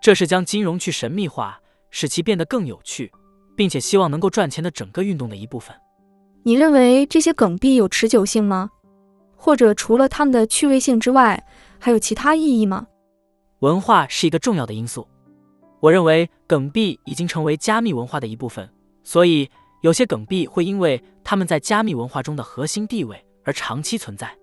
[0.00, 3.10] 这是将金融去神秘化，使其变得更有趣，
[3.56, 5.74] 并且希望能够赚钱的整个运动的一部分。
[6.44, 8.70] 你认为这些梗币有持久性吗？
[9.36, 11.44] 或者除了它们的趣味性之外，
[11.78, 12.86] 还有其他意义吗？
[13.60, 15.06] 文化是一个重要的因素。
[15.80, 18.68] 我认为梗币已经成为加密文化的一部分，
[19.04, 19.48] 所以
[19.82, 24.36] 有些梗币会因为他们在加密文化中的核心地位而长期存在。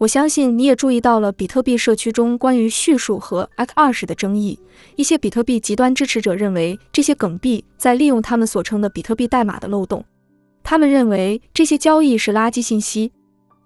[0.00, 4.58] 我相信你也注意到了比特币社区中关于叙述和 x 二十的争议。
[4.96, 10.02] 一些比特币极端支持者认为这些梗币在利用他们所称的比特币代码的漏洞，
[10.62, 13.12] 他们认为这些交易是垃圾信息。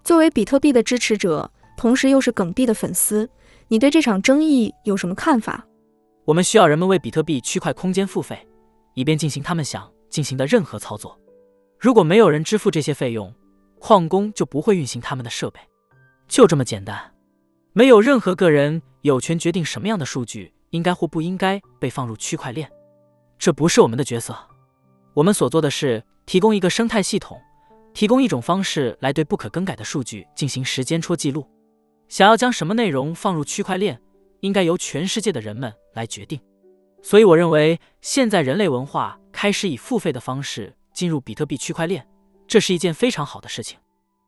[0.03, 3.31] 作为比特币的支持者，同时又是梗币的粉丝，
[3.68, 5.64] 你对这场争议有什么看法？
[6.25, 8.37] 我们需要人们为比特币区块空间付费，
[8.94, 11.16] 以便进行他们想进行的任何操作。
[11.79, 13.33] 如果没有人支付这些费用，
[13.79, 15.61] 矿工就不会运行他们的设备。
[16.35, 17.14] 就这么简单。
[17.75, 22.68] 没有任何个人有权决定什么样的数据应该或不应该被放入区块链。
[23.38, 24.37] 这不是我们的角色。
[25.12, 27.40] 我们所做的是提供一个生态系统，
[27.92, 31.49] 提供一种方式来对不可更改的数据进行时间戳记录。
[32.09, 34.01] 想要将什么内容放入区块链？
[34.40, 36.40] 应该由全世界的人们来决定，
[37.01, 42.05] 所以我认为现在人类文化开始以付费的方式进入比特币区块链，
[42.49, 43.79] 这是一件非常好的事情。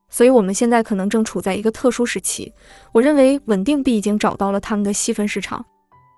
[0.09, 2.53] 所以我们现在可能正处在一个特殊时期。
[2.93, 5.65] 我认为稳定币已经找到了他们的细分市场，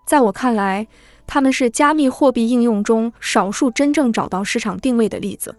[0.06, 0.86] 在我看来，
[1.26, 5.54] 他们是加密货币应用中少数真正找到市场定位的例子。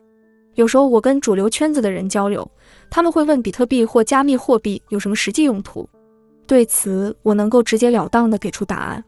[0.56, 2.50] 有时候我跟主流圈子的人交流，
[2.89, 5.88] 他们会问比特币或加密货币有什么实际用途。
[6.46, 9.04] 对此，我能够直截了当地给出答案。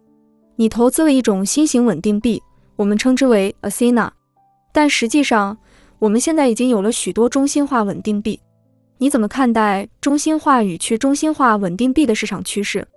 [0.56, 2.42] 你投资了一种新型稳定币，
[2.76, 4.12] 我们称之为 Athena，
[4.72, 5.58] 但实际上，
[5.98, 8.40] 我们现在已经有了许多中心化稳定币。
[9.02, 12.88] 你怎么看待中心化与去中心化稳定币的市场趋势？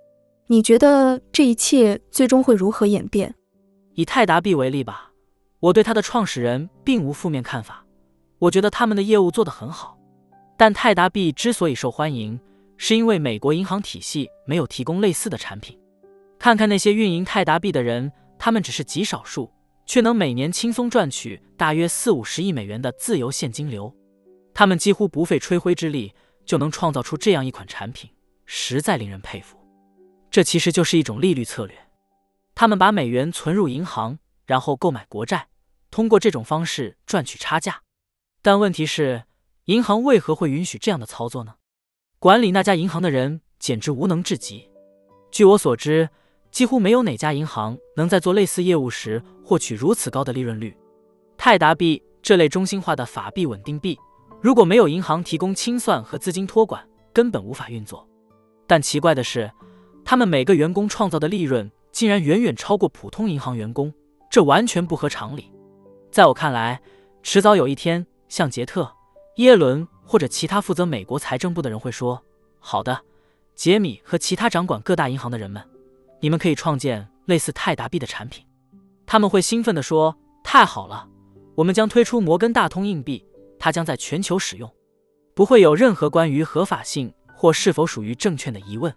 [0.45, 3.33] 你觉得这一切最终会如何演变？
[3.95, 5.09] 以泰达币为例吧，
[5.59, 7.83] 我对它的创始人并无负面看法，
[8.37, 9.97] 我觉得他们的业务做得很好。
[10.55, 12.39] 但泰达币之所以受欢迎，
[12.77, 15.75] 是因为美国银行体系没有提供类似的产品。
[16.37, 19.51] 看看那些运营泰达币的人，他们只是极少数，
[19.87, 23.91] 却能每年轻松赚取大约四五十亿美元的自由现金流。
[24.55, 26.13] 他们几乎不费吹灰之力
[26.45, 28.09] 就能创造出这样一款产品，
[28.45, 29.59] 实在令人佩服。
[30.31, 31.77] 这其实就是一种利率策略。
[32.55, 35.49] 他们把美元存入银行，然后购买国债，
[35.91, 37.81] 通过这种方式赚取差价。
[38.41, 39.25] 但问题是，
[39.65, 41.55] 银行为何会允许这样的操作呢？
[42.17, 44.69] 管理那家银行的人简直无能至极。
[45.31, 46.09] 据我所知，
[46.49, 50.77] 几乎没有哪家银行能在做类似业务时获取如此高的利润率。
[51.37, 53.99] 泰达币这类中心化的法币稳定币，
[54.41, 58.07] 如果没有银行提供清算和资金托管，根本无法运作。
[58.67, 59.51] 但奇怪的是，
[60.03, 63.93] 他们每个员工创造的利润竟然远远超过普通银行员工，
[64.29, 65.51] 这完全不合常理。
[66.11, 66.81] 在我看来，
[67.23, 68.91] 迟早有一天，像杰特、
[69.37, 69.87] 耶伦。
[70.07, 72.23] 或者其他负责美国财政部的人会说
[72.61, 73.01] ：“好的，
[73.55, 75.59] 杰米和其他掌管各大银行的人们，
[76.19, 78.45] 你们可以创建类似泰达币的产品。”
[79.07, 80.15] 他们会兴奋地说
[80.45, 81.09] ：“太好了，
[81.55, 83.25] 我们将推出摩根大通硬币，
[83.65, 84.71] 它将在全球使用，
[85.33, 88.95] 不会有任何关于合法性或是否属于证券的疑问。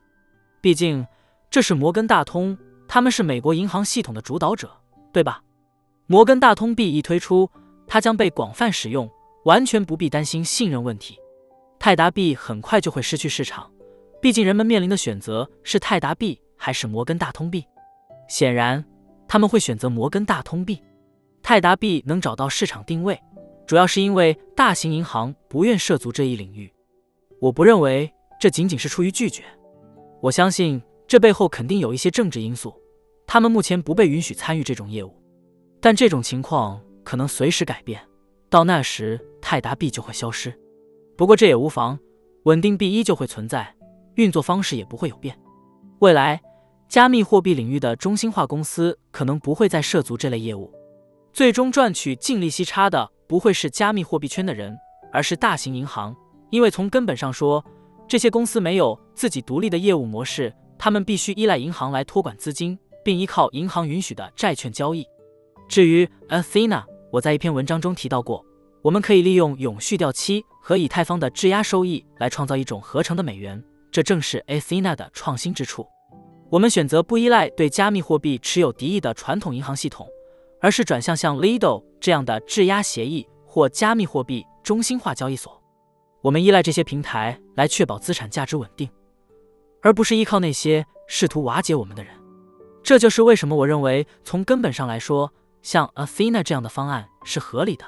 [0.60, 1.06] 毕竟
[1.48, 2.54] 这是摩根大通，
[2.86, 4.70] 他们是美国银行系统的主导者，
[5.10, 5.42] 对吧？
[6.06, 7.50] 摩根大通币一推出，
[7.86, 9.10] 它将被广泛使用。”
[9.46, 11.18] 完全不必担心信任问题，
[11.78, 13.70] 泰达币很快就会失去市场，
[14.20, 17.64] 毕竟人们面临的选择是泰达币还是摩根大通币。
[18.28, 18.84] 显然，
[19.26, 20.82] 他们会选择摩根大通币。
[21.42, 23.18] 泰达币能找到市场定位，
[23.68, 26.72] 主要是因为大型银行不愿涉足这一领域。
[27.38, 28.10] 我不认为
[28.40, 29.44] 这仅仅是出于拒绝，
[30.22, 32.74] 我相信这背后肯定有一些政治因素。
[33.26, 35.14] 他们目前不被允许参与这种业务，
[35.82, 38.00] 但这种情况可能随时改变，
[38.48, 40.58] 到那时泰达币就会消失。
[41.14, 41.98] 不过这也无妨，
[42.44, 43.76] 稳定币依旧会存在，
[44.14, 45.38] 运作方式也不会有变。
[45.98, 46.40] 未来，
[46.88, 50.72] 加密货币领域的中心化公司可能不会再涉足这类业务。
[51.34, 54.76] 最终赚取净利息差的不会是加密货币圈的人，
[55.12, 56.16] 而是大型银行，
[56.50, 57.64] 因为从根本上说，
[58.08, 62.78] 这些公司没有自己独立的业务模式，他们必须依赖银行来托管资金。
[63.04, 65.06] 并依靠银行允许的债券交易。
[65.66, 68.44] 至于 Athena，我在一篇文章中提到过，
[68.82, 75.86] 我们可以利用永续掉期和以太坊的质押收益来创造一种合成的美元，这正是 Athena 的创新之处。
[76.50, 80.06] 我们选择不依赖对加密货币持有敌意的传统银行系统，
[80.60, 85.62] 而是转向像 Lido 这样的质押协议或加密货币中心化交易所。
[86.20, 88.90] 我们依赖这些平台来确保资产价值稳定，
[89.82, 92.12] 而不是依靠那些试图瓦解我们的人。
[92.82, 95.32] 这就是为什么我认为，从根本上来说，
[95.62, 97.84] 像 Athena 这样的方案是合理的。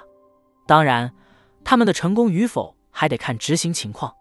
[0.67, 1.13] 当然，
[1.65, 4.15] 他们的成功与否还得看执行情况。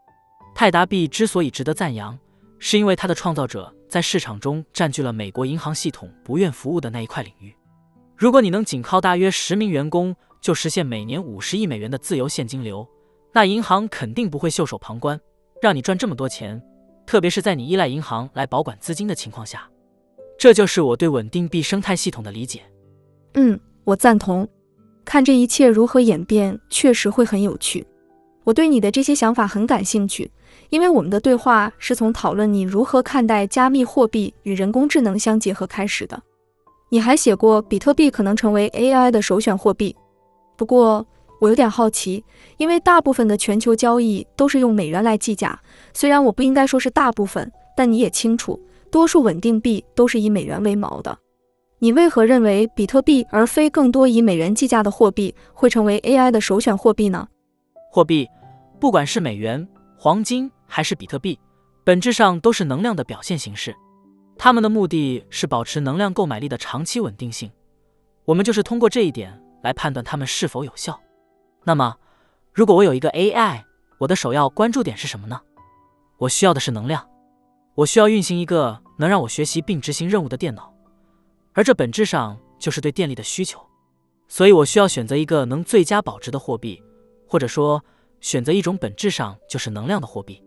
[0.56, 2.18] 泰达币之所以值得赞扬，
[2.58, 7.56] 是因为它的创造者在市场中占据了美国银行系统不愿服务的那一块领域。
[8.20, 12.86] 如果你能仅靠大约十名员工就实现每年五十亿美元的自由现金流，
[13.32, 15.18] 那银行肯定不会袖手旁观，
[15.62, 16.62] 让你赚这么多钱。
[17.06, 19.66] 特别是在你依赖银行来保管资金的情况下。
[20.38, 22.62] 这就是我对稳定币生态系统的理解。
[23.36, 24.46] 嗯，我赞同。
[25.06, 27.88] 看这一切如何演变，确实会很有趣。
[28.44, 30.30] 我对你的这些想法很感兴趣，
[30.72, 36.22] 因为我们的对话是从讨论你如何看待加密货币与人工智能相结合开始的。
[36.90, 39.96] 你还写过比特币可能成为 AI 的首选货币。
[40.58, 41.06] 不过，
[41.40, 42.24] 我有点好奇，
[42.58, 45.58] 因为大部分的全球交易都是用美元来计价。
[45.94, 48.60] 虽然我不应该说是大部分，但你也清楚。
[48.92, 51.16] 多数稳定币都是以美元为锚的，
[51.78, 57.28] 你为何认为比特币而非更多以美元计价的货币会成为 AI 的首选货币呢？
[57.92, 58.28] 货币，
[58.80, 59.66] 不管是美元、
[59.96, 61.40] 黄金还是比特币，
[61.84, 63.76] 本质上都是能量的表现形式，
[64.42, 67.52] 他们的目的是保持能量购买力的长期稳定性。
[68.24, 70.98] 我们就是通过这一点来判断它们是否有效。
[71.66, 71.98] 那么，
[72.54, 73.62] 如果我有一个 AI，
[73.98, 75.42] 我的首要关注点是什么呢？
[76.20, 77.06] 我需要的是能量。
[77.76, 80.74] 我需要运行一个能让我学习并执行任务的电脑，
[81.52, 83.60] 而这本质上就是对电力的需求，
[84.30, 86.82] 所以我需要选择一个能最佳保值的货币，
[87.28, 87.84] 或者说
[88.22, 90.42] 选择一种本质上就是能量的货币。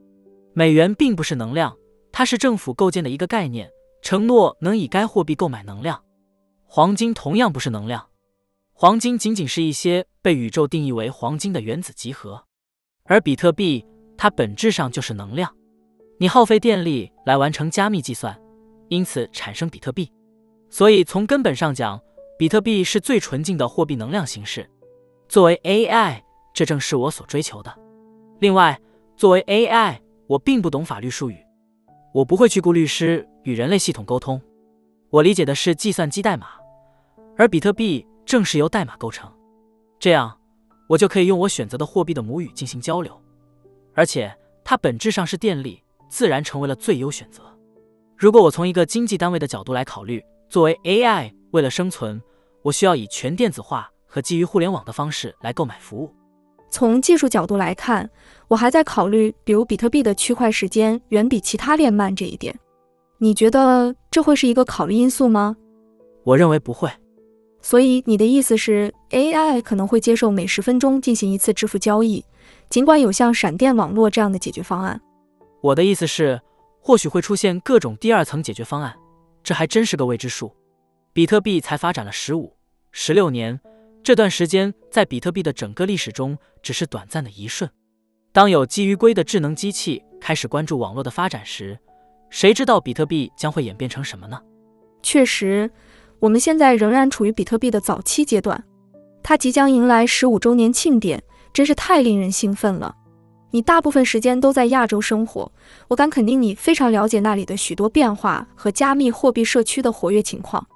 [0.55, 1.77] 美元并不是能量，
[2.11, 3.71] 它是政府构建的一个概念，
[4.03, 6.03] 承诺能以该货币购买能量。
[6.67, 8.09] 黄金同样不是能量，
[8.73, 12.45] 黄金仅仅是一些被宇宙定义为黄金的原子集合，
[13.05, 13.87] 而比特币
[14.19, 15.55] 它本质上就是能量。
[16.19, 18.37] 你耗费电力来完成加密计算，
[18.89, 20.11] 因此产生比特币。
[20.69, 22.01] 所以从根本上讲，
[22.39, 24.69] 比特币是最纯净的货币能量形式。
[25.29, 26.21] 作为 AI，
[26.53, 27.73] 这正是我所追求的。
[28.41, 28.81] 另外，
[29.17, 31.37] 作为 AI，我并不懂法律术语，
[32.13, 34.41] 我不会去雇律师与人类系统沟通。
[35.11, 36.49] 我理解的是计算机代码，
[37.37, 39.31] 而比特币正是由代码构成。
[39.99, 40.39] 这样，
[40.89, 43.21] 我就可以用我选择的货币的母语进行交流，
[43.95, 44.35] 而且
[44.65, 45.83] 它本质上是电力。
[46.13, 47.43] 自然成为了最优选择。
[48.19, 52.21] 如果我从一个经济单位的角度来考虑，作为 AI，为了生存，
[52.61, 56.15] 我需要以全电子化和基于互联网的方式来购买服务。
[56.69, 58.11] 从技术角度来看，
[58.47, 62.55] 我还在考虑，比如比特币的区块时间远比其他链慢这一点。
[63.23, 65.57] 你觉得这会是一个考虑因素吗？
[66.25, 66.91] 我认为不会。
[67.61, 72.25] 所以你的意思是，AI 可能会接受每十分钟进行一次支付交易，
[72.69, 75.01] 尽管有像闪电网络这样的解决方案。
[75.61, 76.41] 我的意思是，
[76.81, 78.93] 或许会出现各种第二层解决方案，
[79.45, 80.53] 这还真是个未知数。
[81.13, 82.57] 比特币才发展了十五、
[82.91, 83.61] 十六年，
[84.03, 87.71] 这段时间在比特币的整个历史中只是短暂的一瞬。
[88.33, 91.79] 当有基于硅的智能机器开始关注网络的发展时，
[92.33, 94.41] 谁知道比特币将会演变成什么呢？
[95.03, 95.71] 确实，
[96.19, 98.65] 我们现在仍然处于比特币的早期阶段，
[99.23, 101.23] 它即将迎来十五周年庆典，
[101.53, 102.97] 真是太令人兴奋了。
[103.51, 105.53] 你大部分时间都在亚洲生活，
[105.89, 110.67] 我敢肯定你非常了解那里的许多变化和加密货币社区的活跃情况。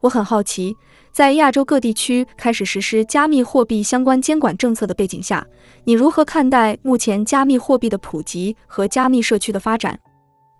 [0.00, 0.76] 我很好奇，
[1.10, 5.46] 在亚洲各地区开始实施加密货币相关监管政策的背景下，
[5.84, 9.98] 你如何看待目前加密货币的普及和加密社区的发展？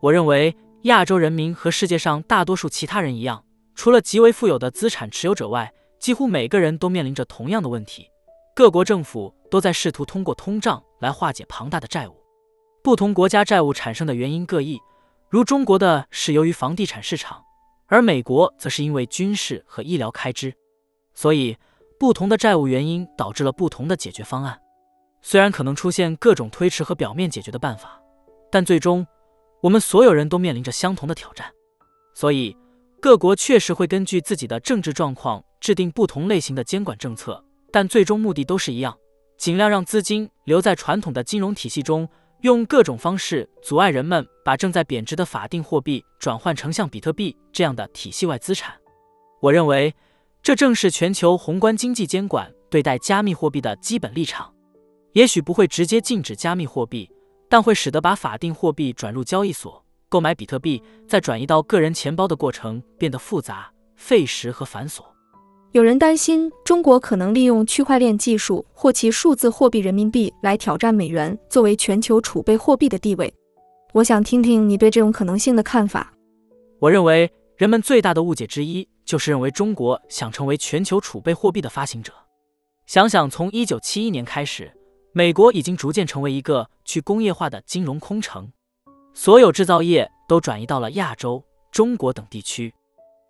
[0.01, 3.45] 我认为亚洲人民和世界上大多数其他人一样，
[3.75, 8.09] 除了极为富有的资产持有者外，几乎每个人都面临着同样的问题。
[8.55, 12.17] 各国政府都在试图通过通胀来化解庞大的债务。
[12.83, 14.81] 不同国家债务产生的原因各异，
[15.29, 17.43] 如中国的是由于房地产市场，
[17.87, 20.55] 而美国则是因为军事和医疗开支。
[21.15, 21.57] 所以，
[21.99, 24.61] 不同的债务原因导致了不同的解决方案。
[25.23, 28.01] 虽然可能出现各种推迟和表面解决的办法，
[28.51, 29.05] 但最终
[29.61, 31.47] 我们所有人都面临着相同的挑战。
[32.15, 32.57] 所以，
[33.01, 38.97] 各国确实会根据自己的政治状况制定不同类型的监管政策，但最终目的都是一样：
[39.37, 42.09] 尽量让资金留在传统的金融体系中，
[42.43, 48.75] 用各种方式阻碍人们把正在贬值的法定货币转换成像比特币这样的体系外资产。
[49.41, 49.95] 我认为，
[50.43, 54.53] 这正是全球宏观经济监管对待加密货币的基本立场。
[55.13, 57.11] 也许不会直接禁止加密货币，
[57.49, 65.03] 但会使得把法定货币转入交易所购买比特币，再转移到个人钱包的过程变得复杂、费时和繁琐。
[65.73, 73.33] 有人担心中国可能利用区块链技术或其数字货币人民币来挑战美元作为全球储备货币的地位。
[73.93, 76.13] 我想听听你对这种可能性的看法。
[76.81, 82.13] 我认为人们最大的误解之一就是认为中国想成为全球储备货币的发行者。
[82.87, 84.73] 想想从一九七一年开始。
[85.19, 88.53] 美国已经逐渐成为一个去工业化的金融空城，
[89.13, 92.73] 所有制造业都转移到了亚洲、中国等地区，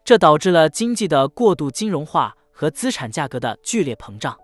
[0.05, 4.37] 这导致了经济的过度金融化和资产价格的剧烈膨胀。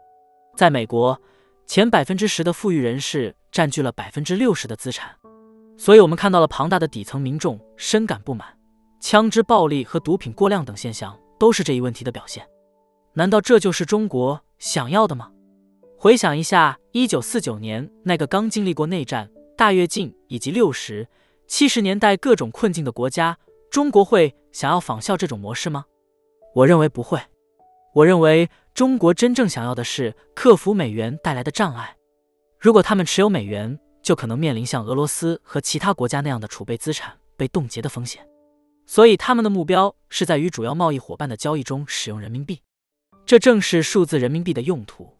[0.56, 1.20] 在美国，
[1.66, 5.14] 前百分之十的富裕人士占据了百分之六十的资产，
[5.76, 8.58] 所以我们看到了庞大的底层民众深感不满，
[9.02, 12.48] 枪支暴力和毒品过量等现象都是这一问题的表现。
[13.12, 15.30] 难道这就是中国想要的吗？
[16.04, 21.08] 回想一下，一九四九年那个刚经历过内战、大跃进以及六十
[21.46, 23.38] 七十年代各种困境的国家，
[23.70, 25.86] 中国会想要仿效这种模式吗？
[26.54, 27.18] 我认为不会。
[27.94, 31.96] 我认为中国真正想要的是克服美元带来的障碍。
[32.60, 38.28] 如果他们持有美元，就可能面临像俄罗斯和其他国家那样的储备资产被冻结的风险。
[38.84, 42.60] 所以，他们的目标是在与主要贸易伙伴的交易中使用人民币。
[43.24, 45.13] 这正是数字人民币的用途。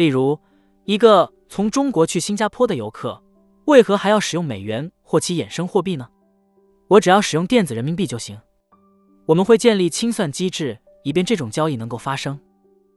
[0.00, 0.40] 例如，
[0.86, 3.22] 一个从中国去新加坡的游客，
[3.66, 6.08] 为何还要使用美元或其衍生货币呢？
[6.88, 8.40] 我只要使用电子人民币就行。
[9.26, 12.40] 我们会建立清算机制，以便这种交易能够发生。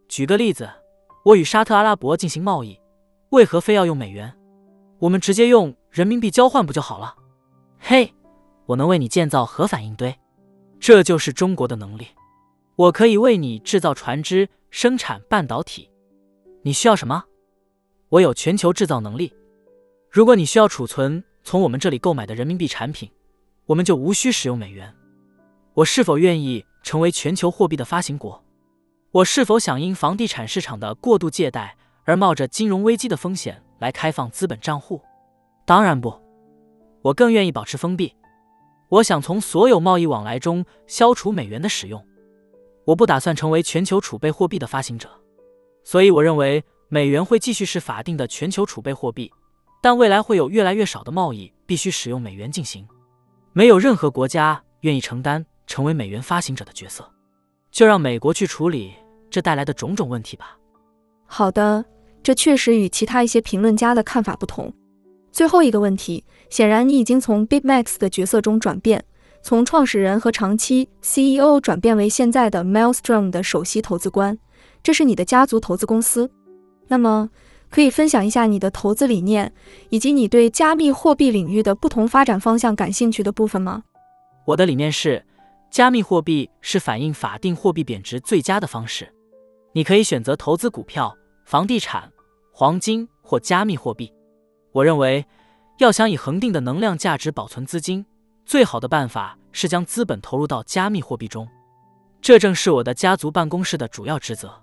[0.08, 0.70] 举个例子，
[1.26, 2.80] 我与沙特阿拉伯进行贸易，
[3.32, 4.34] 为何非要用美元？
[5.00, 7.14] 我们直接用人民币交换不就好了？
[7.80, 8.14] 嘿，
[8.66, 10.18] 我能为你建造核反应堆，
[10.80, 12.08] 这就是中国的能力。
[12.78, 15.90] 我可以为你制造船只，生产半导体。
[16.66, 17.26] 你需要什么？
[18.08, 19.34] 我有全球制造能力。
[20.10, 23.12] 如果你需要储存从我们这里购买的人民币产品，
[23.66, 24.96] 我们就无需使用美元。
[25.74, 28.42] 我是否愿意成为全球货币的发行国？
[29.12, 35.02] 我是否想因房地产市场的过度借贷而冒着金融危机的风险来开放资本账户？
[35.66, 36.18] 当然不。
[37.02, 38.16] 我更愿意保持封闭。
[38.88, 42.02] 我想从所有贸易往来中消除美元的使用。
[42.86, 45.10] 我不打算成为全球储备货币的发行者。
[45.84, 49.32] 所以，我认为美元会继续是法定的全球储备货币，
[49.82, 52.88] 但未来会有越来越少的贸易必须使用美元进行。
[53.52, 57.08] 没有任何国家愿意承担成为美元发行者的角色，
[57.72, 58.94] 就让美国去处理
[59.30, 60.58] 这带来的种种问题吧。
[61.26, 61.84] 好的，
[62.22, 64.74] 这确实与其他一些评论家的看法不同。
[65.32, 69.04] 最后一个问题，显然你已经从 BitMax 的角色中转变，
[69.42, 74.38] 从创始人和长期 CEO 转变为现在的 Maelstrom 的首席投资官。
[74.84, 76.30] 这是你的家族投资公司，
[76.90, 77.30] 那么
[77.70, 79.52] 可以分享一下你的投资理念，
[79.90, 83.84] 以及你对加密货币领域的不同发展方向感兴趣的部分吗？
[84.46, 85.26] 我的理念是，
[85.72, 89.12] 加密货币是反映法定货币贬值最佳的方式。
[89.72, 91.16] 你可以选择投资股票、
[91.46, 92.12] 房地产、
[92.52, 94.14] 黄金或加密货币。
[94.74, 95.26] 我认为，
[95.80, 98.06] 要想以恒定的能量价值保存资金，
[98.46, 101.48] 最好的办法是将资本投入到加密货币中。
[102.22, 104.54] 这正是我的家族办公室的主要职责。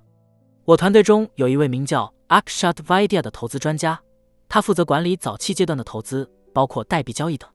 [0.70, 4.00] 我团队中有一位名叫 Akshat Vaidya 的投资专家，
[4.48, 7.50] 他负责管理早期阶段的投资，包括代币交易等。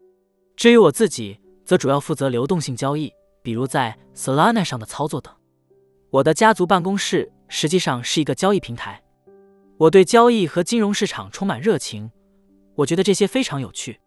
[0.57, 5.33] 至于我自己，则主要负责流动性交易，比如在 Solana 上的操作等。
[6.09, 9.01] 我的家族办公室实际上是一个交易平台。
[9.77, 12.11] 我对交易和金融市场充满热情，
[12.75, 14.01] 我觉得这些非常有趣。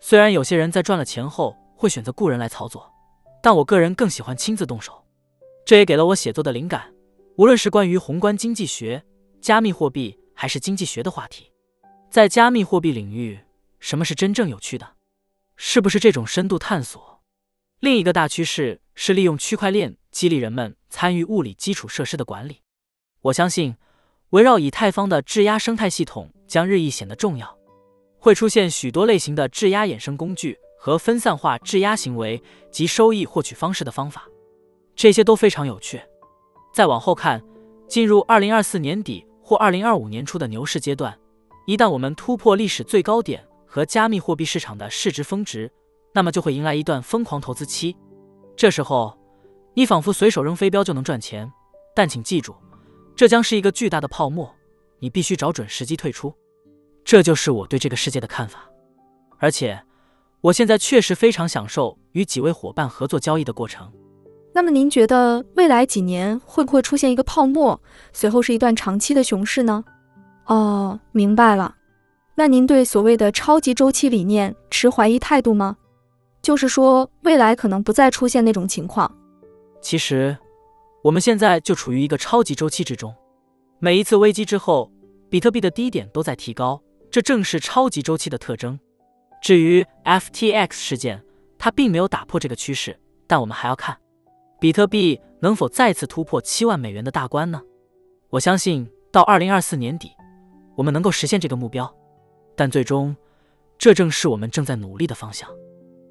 [0.00, 2.90] 虽然有些人在赚了钱后会选择雇人来操作，
[3.42, 5.04] 但我个人更喜欢亲自动手。
[5.66, 6.90] 这也给了我写作的灵感。
[7.36, 9.04] 无论是关于宏观经济学、
[9.42, 11.52] 加密货币，还是经济学的话题，
[12.10, 13.38] 在加密货币领域，
[13.78, 14.94] 什么是真正有趣的？
[15.54, 17.22] 是不是这种深度探索？
[17.80, 22.62] 另一个大趋势是利用区块链激励人们参与物理基础设施的管理。
[23.20, 23.76] 我相信，
[24.30, 27.58] 围绕以太坊的质押生态系统将日益显得重要，
[28.18, 34.26] 会出现许多类型的质押衍生工具和分散化质押行为及收益获取方式的方法，
[34.94, 36.00] 这些都非常有趣。
[36.76, 37.42] 再往后看，
[37.88, 41.18] 进入二零二四年底或二零二五年初的牛市阶段，
[41.66, 45.72] 一旦我们突破历史最高点和加密货币市场的市值峰值，
[46.12, 47.96] 那么就会迎来一段疯狂投资期。
[48.54, 49.18] 这时候，
[49.72, 51.50] 你仿佛随手扔飞镖就能赚钱，
[51.94, 52.54] 但请记住。
[53.14, 54.54] 这将是一个巨大的泡沫，
[54.98, 56.34] 你必须找准时机退出。
[57.06, 58.68] 这就是我对这个世界的看法。
[59.38, 59.82] 而且，
[60.42, 63.90] 我现在确实非常享受与几位伙伴合作交易的过程。
[64.56, 67.78] 那么，您觉得未来几年会不会出现一个泡沫，
[68.14, 69.84] 随后是一段长期的熊市呢？
[70.46, 71.74] 哦，明白了。
[72.34, 75.76] 那您对所谓的超级周期理念持怀疑态度吗？
[76.40, 79.14] 就是说，未来可能不再出现那种情况。
[79.82, 80.34] 其实。
[81.02, 83.14] 我们现在就处于一个超级周期之中，
[83.78, 84.90] 每一次危机之后，
[85.30, 86.82] 比特币的低点都在提高，
[87.12, 88.80] 这正是超级周期的特征。
[89.40, 91.22] 至于 FTX 事件，
[91.58, 92.98] 它并没有打破这个趋势，
[93.28, 93.96] 但我们还要看
[94.58, 97.62] 比特币能否再次突破七万美元的大关呢？
[98.30, 100.10] 我相信到二零二四年底，
[100.74, 101.94] 我们能够实现这个目标，
[102.54, 103.14] 但最终，
[103.78, 105.48] 这正是我们正在努力的方向。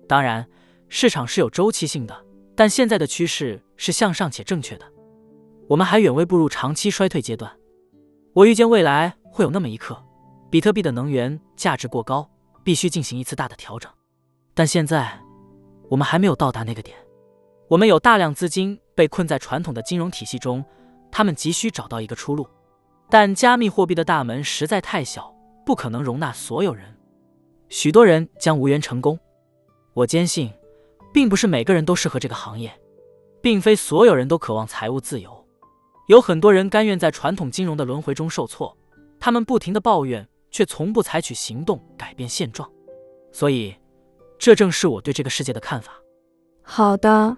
[0.07, 0.47] 当然，
[0.89, 2.25] 市场是有周期性的。
[2.57, 4.85] 但现在的趋势是向上且正确的，
[5.67, 7.51] 我们还远未步入长期衰退阶段。
[8.31, 10.01] 我预见未来会有那么一刻，
[10.49, 12.29] 比特币的能源价值过高，
[12.63, 13.91] 必须进行一次大的调整。
[14.53, 15.19] 但现在，
[15.89, 16.95] 我们还没有到达那个点。
[17.68, 20.63] 我们有大量资金被困在传统的金融体系中，
[21.11, 22.47] 他们急需找到一个出路。
[23.09, 25.34] 但加密货币的大门实在太小，
[25.66, 26.95] 不可能容纳所有人，
[27.70, 29.20] 许多人将无缘成功。
[29.93, 30.51] 我坚信。
[31.16, 32.78] 并不是每个人都适合这个行业，
[33.41, 35.47] 并非所有人都渴望财务自由。
[36.07, 38.78] 有很多人甘愿在传统金融的轮回中受挫，
[39.18, 42.70] 他们不停的抱怨，却从不采取行动改变现状。
[43.32, 43.74] 所以，
[44.38, 45.93] 这正是我对这个世界的看法。
[46.61, 47.38] 好的，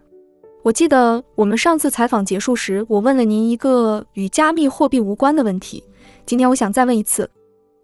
[0.63, 5.83] 我记得我们上次采访结束时，我问了您一个与加密货币无关的问题。
[6.25, 7.29] 今天我想再问一次，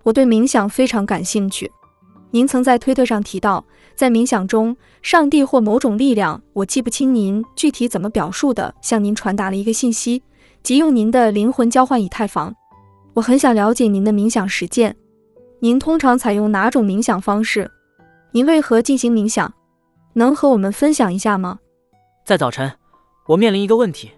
[0.03, 1.71] 我对冥想非常感兴趣。
[2.31, 3.63] 您曾在推特上提到，
[3.95, 10.21] 在冥想中，上帝或某种力量，我记不清您具体怎么表述的，向您传达了一个信息，
[10.61, 12.53] 即用您的灵魂交换以太坊。
[13.13, 14.93] 我很想了解您的冥想实践，
[15.59, 17.69] 您通常采用哪种冥想方式？
[18.31, 19.53] 您为何进行冥想？
[20.13, 21.59] 能和我们分享一下吗？
[22.23, 22.71] 在早晨，
[23.25, 24.09] 我面临一个问题，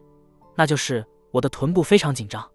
[0.56, 2.48] 那就是我的臀部非常紧张，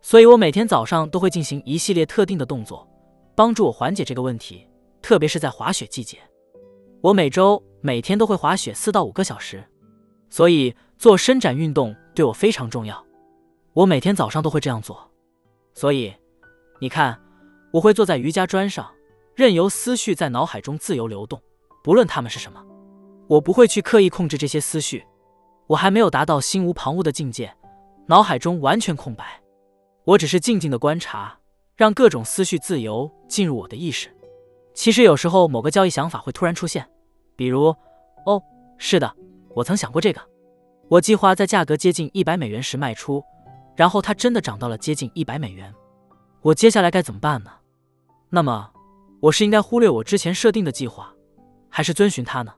[0.00, 2.88] 所以我每天早上都会进行一系列特定的动作，
[3.34, 4.66] 帮助我缓解这个问题。
[5.02, 6.18] 特别是在滑雪季节，
[7.02, 9.62] 我每周每天都会滑雪四到五个小时，
[10.30, 13.04] 所以做伸展运动对我非常重要。
[13.74, 15.08] 我每天早上都会这样做，
[15.74, 16.12] 所以
[16.80, 17.20] 你看，
[17.70, 18.90] 我会坐在瑜伽砖上，
[19.34, 21.40] 任由思绪在脑海中自由流动，
[21.84, 22.64] 不论它们是什么。
[23.28, 25.04] 我不会去刻意控制这些思绪，
[25.66, 27.52] 我还没有达到心无旁骛的境界，
[28.06, 29.40] 脑海中完全空白。
[30.04, 31.36] 我只是静静的观察，
[31.74, 34.08] 让各种思绪自由进入我的意识。
[34.74, 36.88] 其实有时候某个交易想法会突然出现，
[37.34, 37.74] 比如，
[38.26, 38.40] 哦，
[38.78, 39.12] 是的，
[39.54, 40.20] 我曾想过这个，
[40.88, 43.24] 我计划在价格接近一百美元时卖出，
[43.74, 45.74] 然后它真的涨到了接近一百美元，
[46.42, 47.50] 我接下来该怎么办呢？
[48.30, 48.70] 那么，
[49.18, 51.12] 我是应该忽略我之前设定的计划，
[51.68, 52.54] 还是遵循它呢？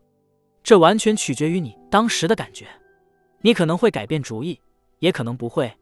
[0.69, 2.67] 这完全取决于你当时的感觉，
[3.41, 4.61] 你可能会改变主意，
[4.99, 5.73] 也可能不会，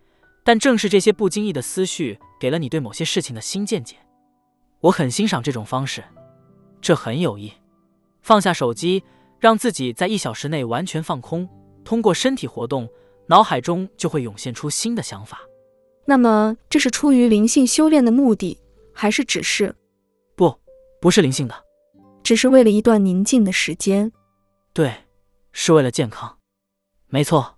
[0.45, 3.97] 但正是这些不经意的思绪，给了你对某些事情的新见解。
[4.79, 6.05] 我很欣赏这种方式。
[6.81, 7.53] 这很有益。
[8.23, 9.03] 放下手机，
[9.41, 11.49] 让自己在一小时内完全放空，
[11.83, 12.89] 通过身体活动，
[13.27, 15.41] 脑海中就会涌现出新的想法。
[16.05, 18.57] 那么，这是出于灵性修炼的目的，
[18.93, 19.75] 还是只是？
[20.37, 20.57] 不，
[21.01, 21.57] 不是灵性的，
[22.23, 24.13] 只是为了一段宁静的时间。
[24.77, 25.07] 对，
[25.53, 26.37] 是为了健康。
[27.07, 27.57] 没错。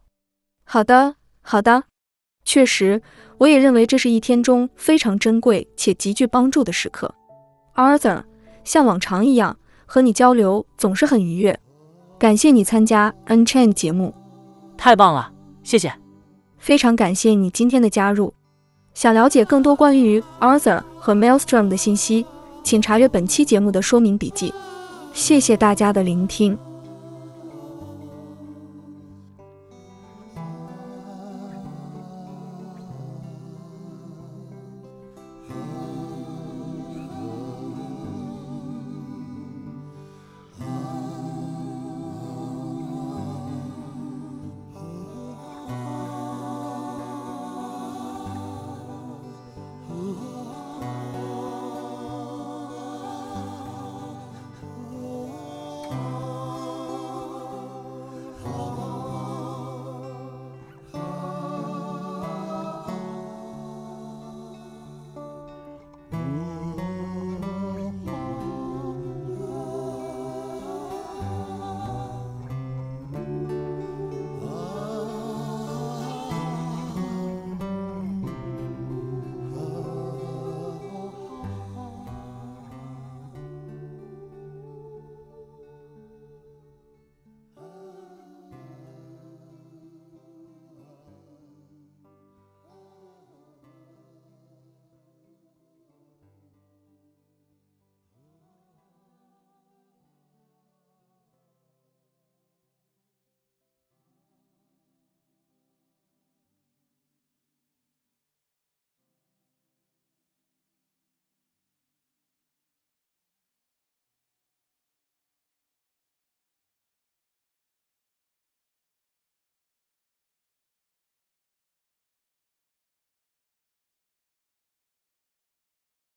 [0.62, 1.82] 好的，好的。
[2.44, 3.02] 确实，
[3.38, 7.12] 我也认为这是一天中非常珍贵且极具帮助的时刻。
[7.74, 8.22] Arthur。
[8.62, 11.58] 像往常一样和你交流总是很愉悦，
[12.18, 14.14] 感谢你参加 Unchained 节目，
[14.76, 15.90] 太棒了，谢谢，
[16.58, 18.34] 非常感谢你今天的加入。
[18.92, 22.26] 想了解更多关于 Arthur 和 Maelstrom 的信息，
[22.62, 24.52] 请查阅本期节目的说明笔记。
[25.14, 26.67] 谢谢大家的聆听。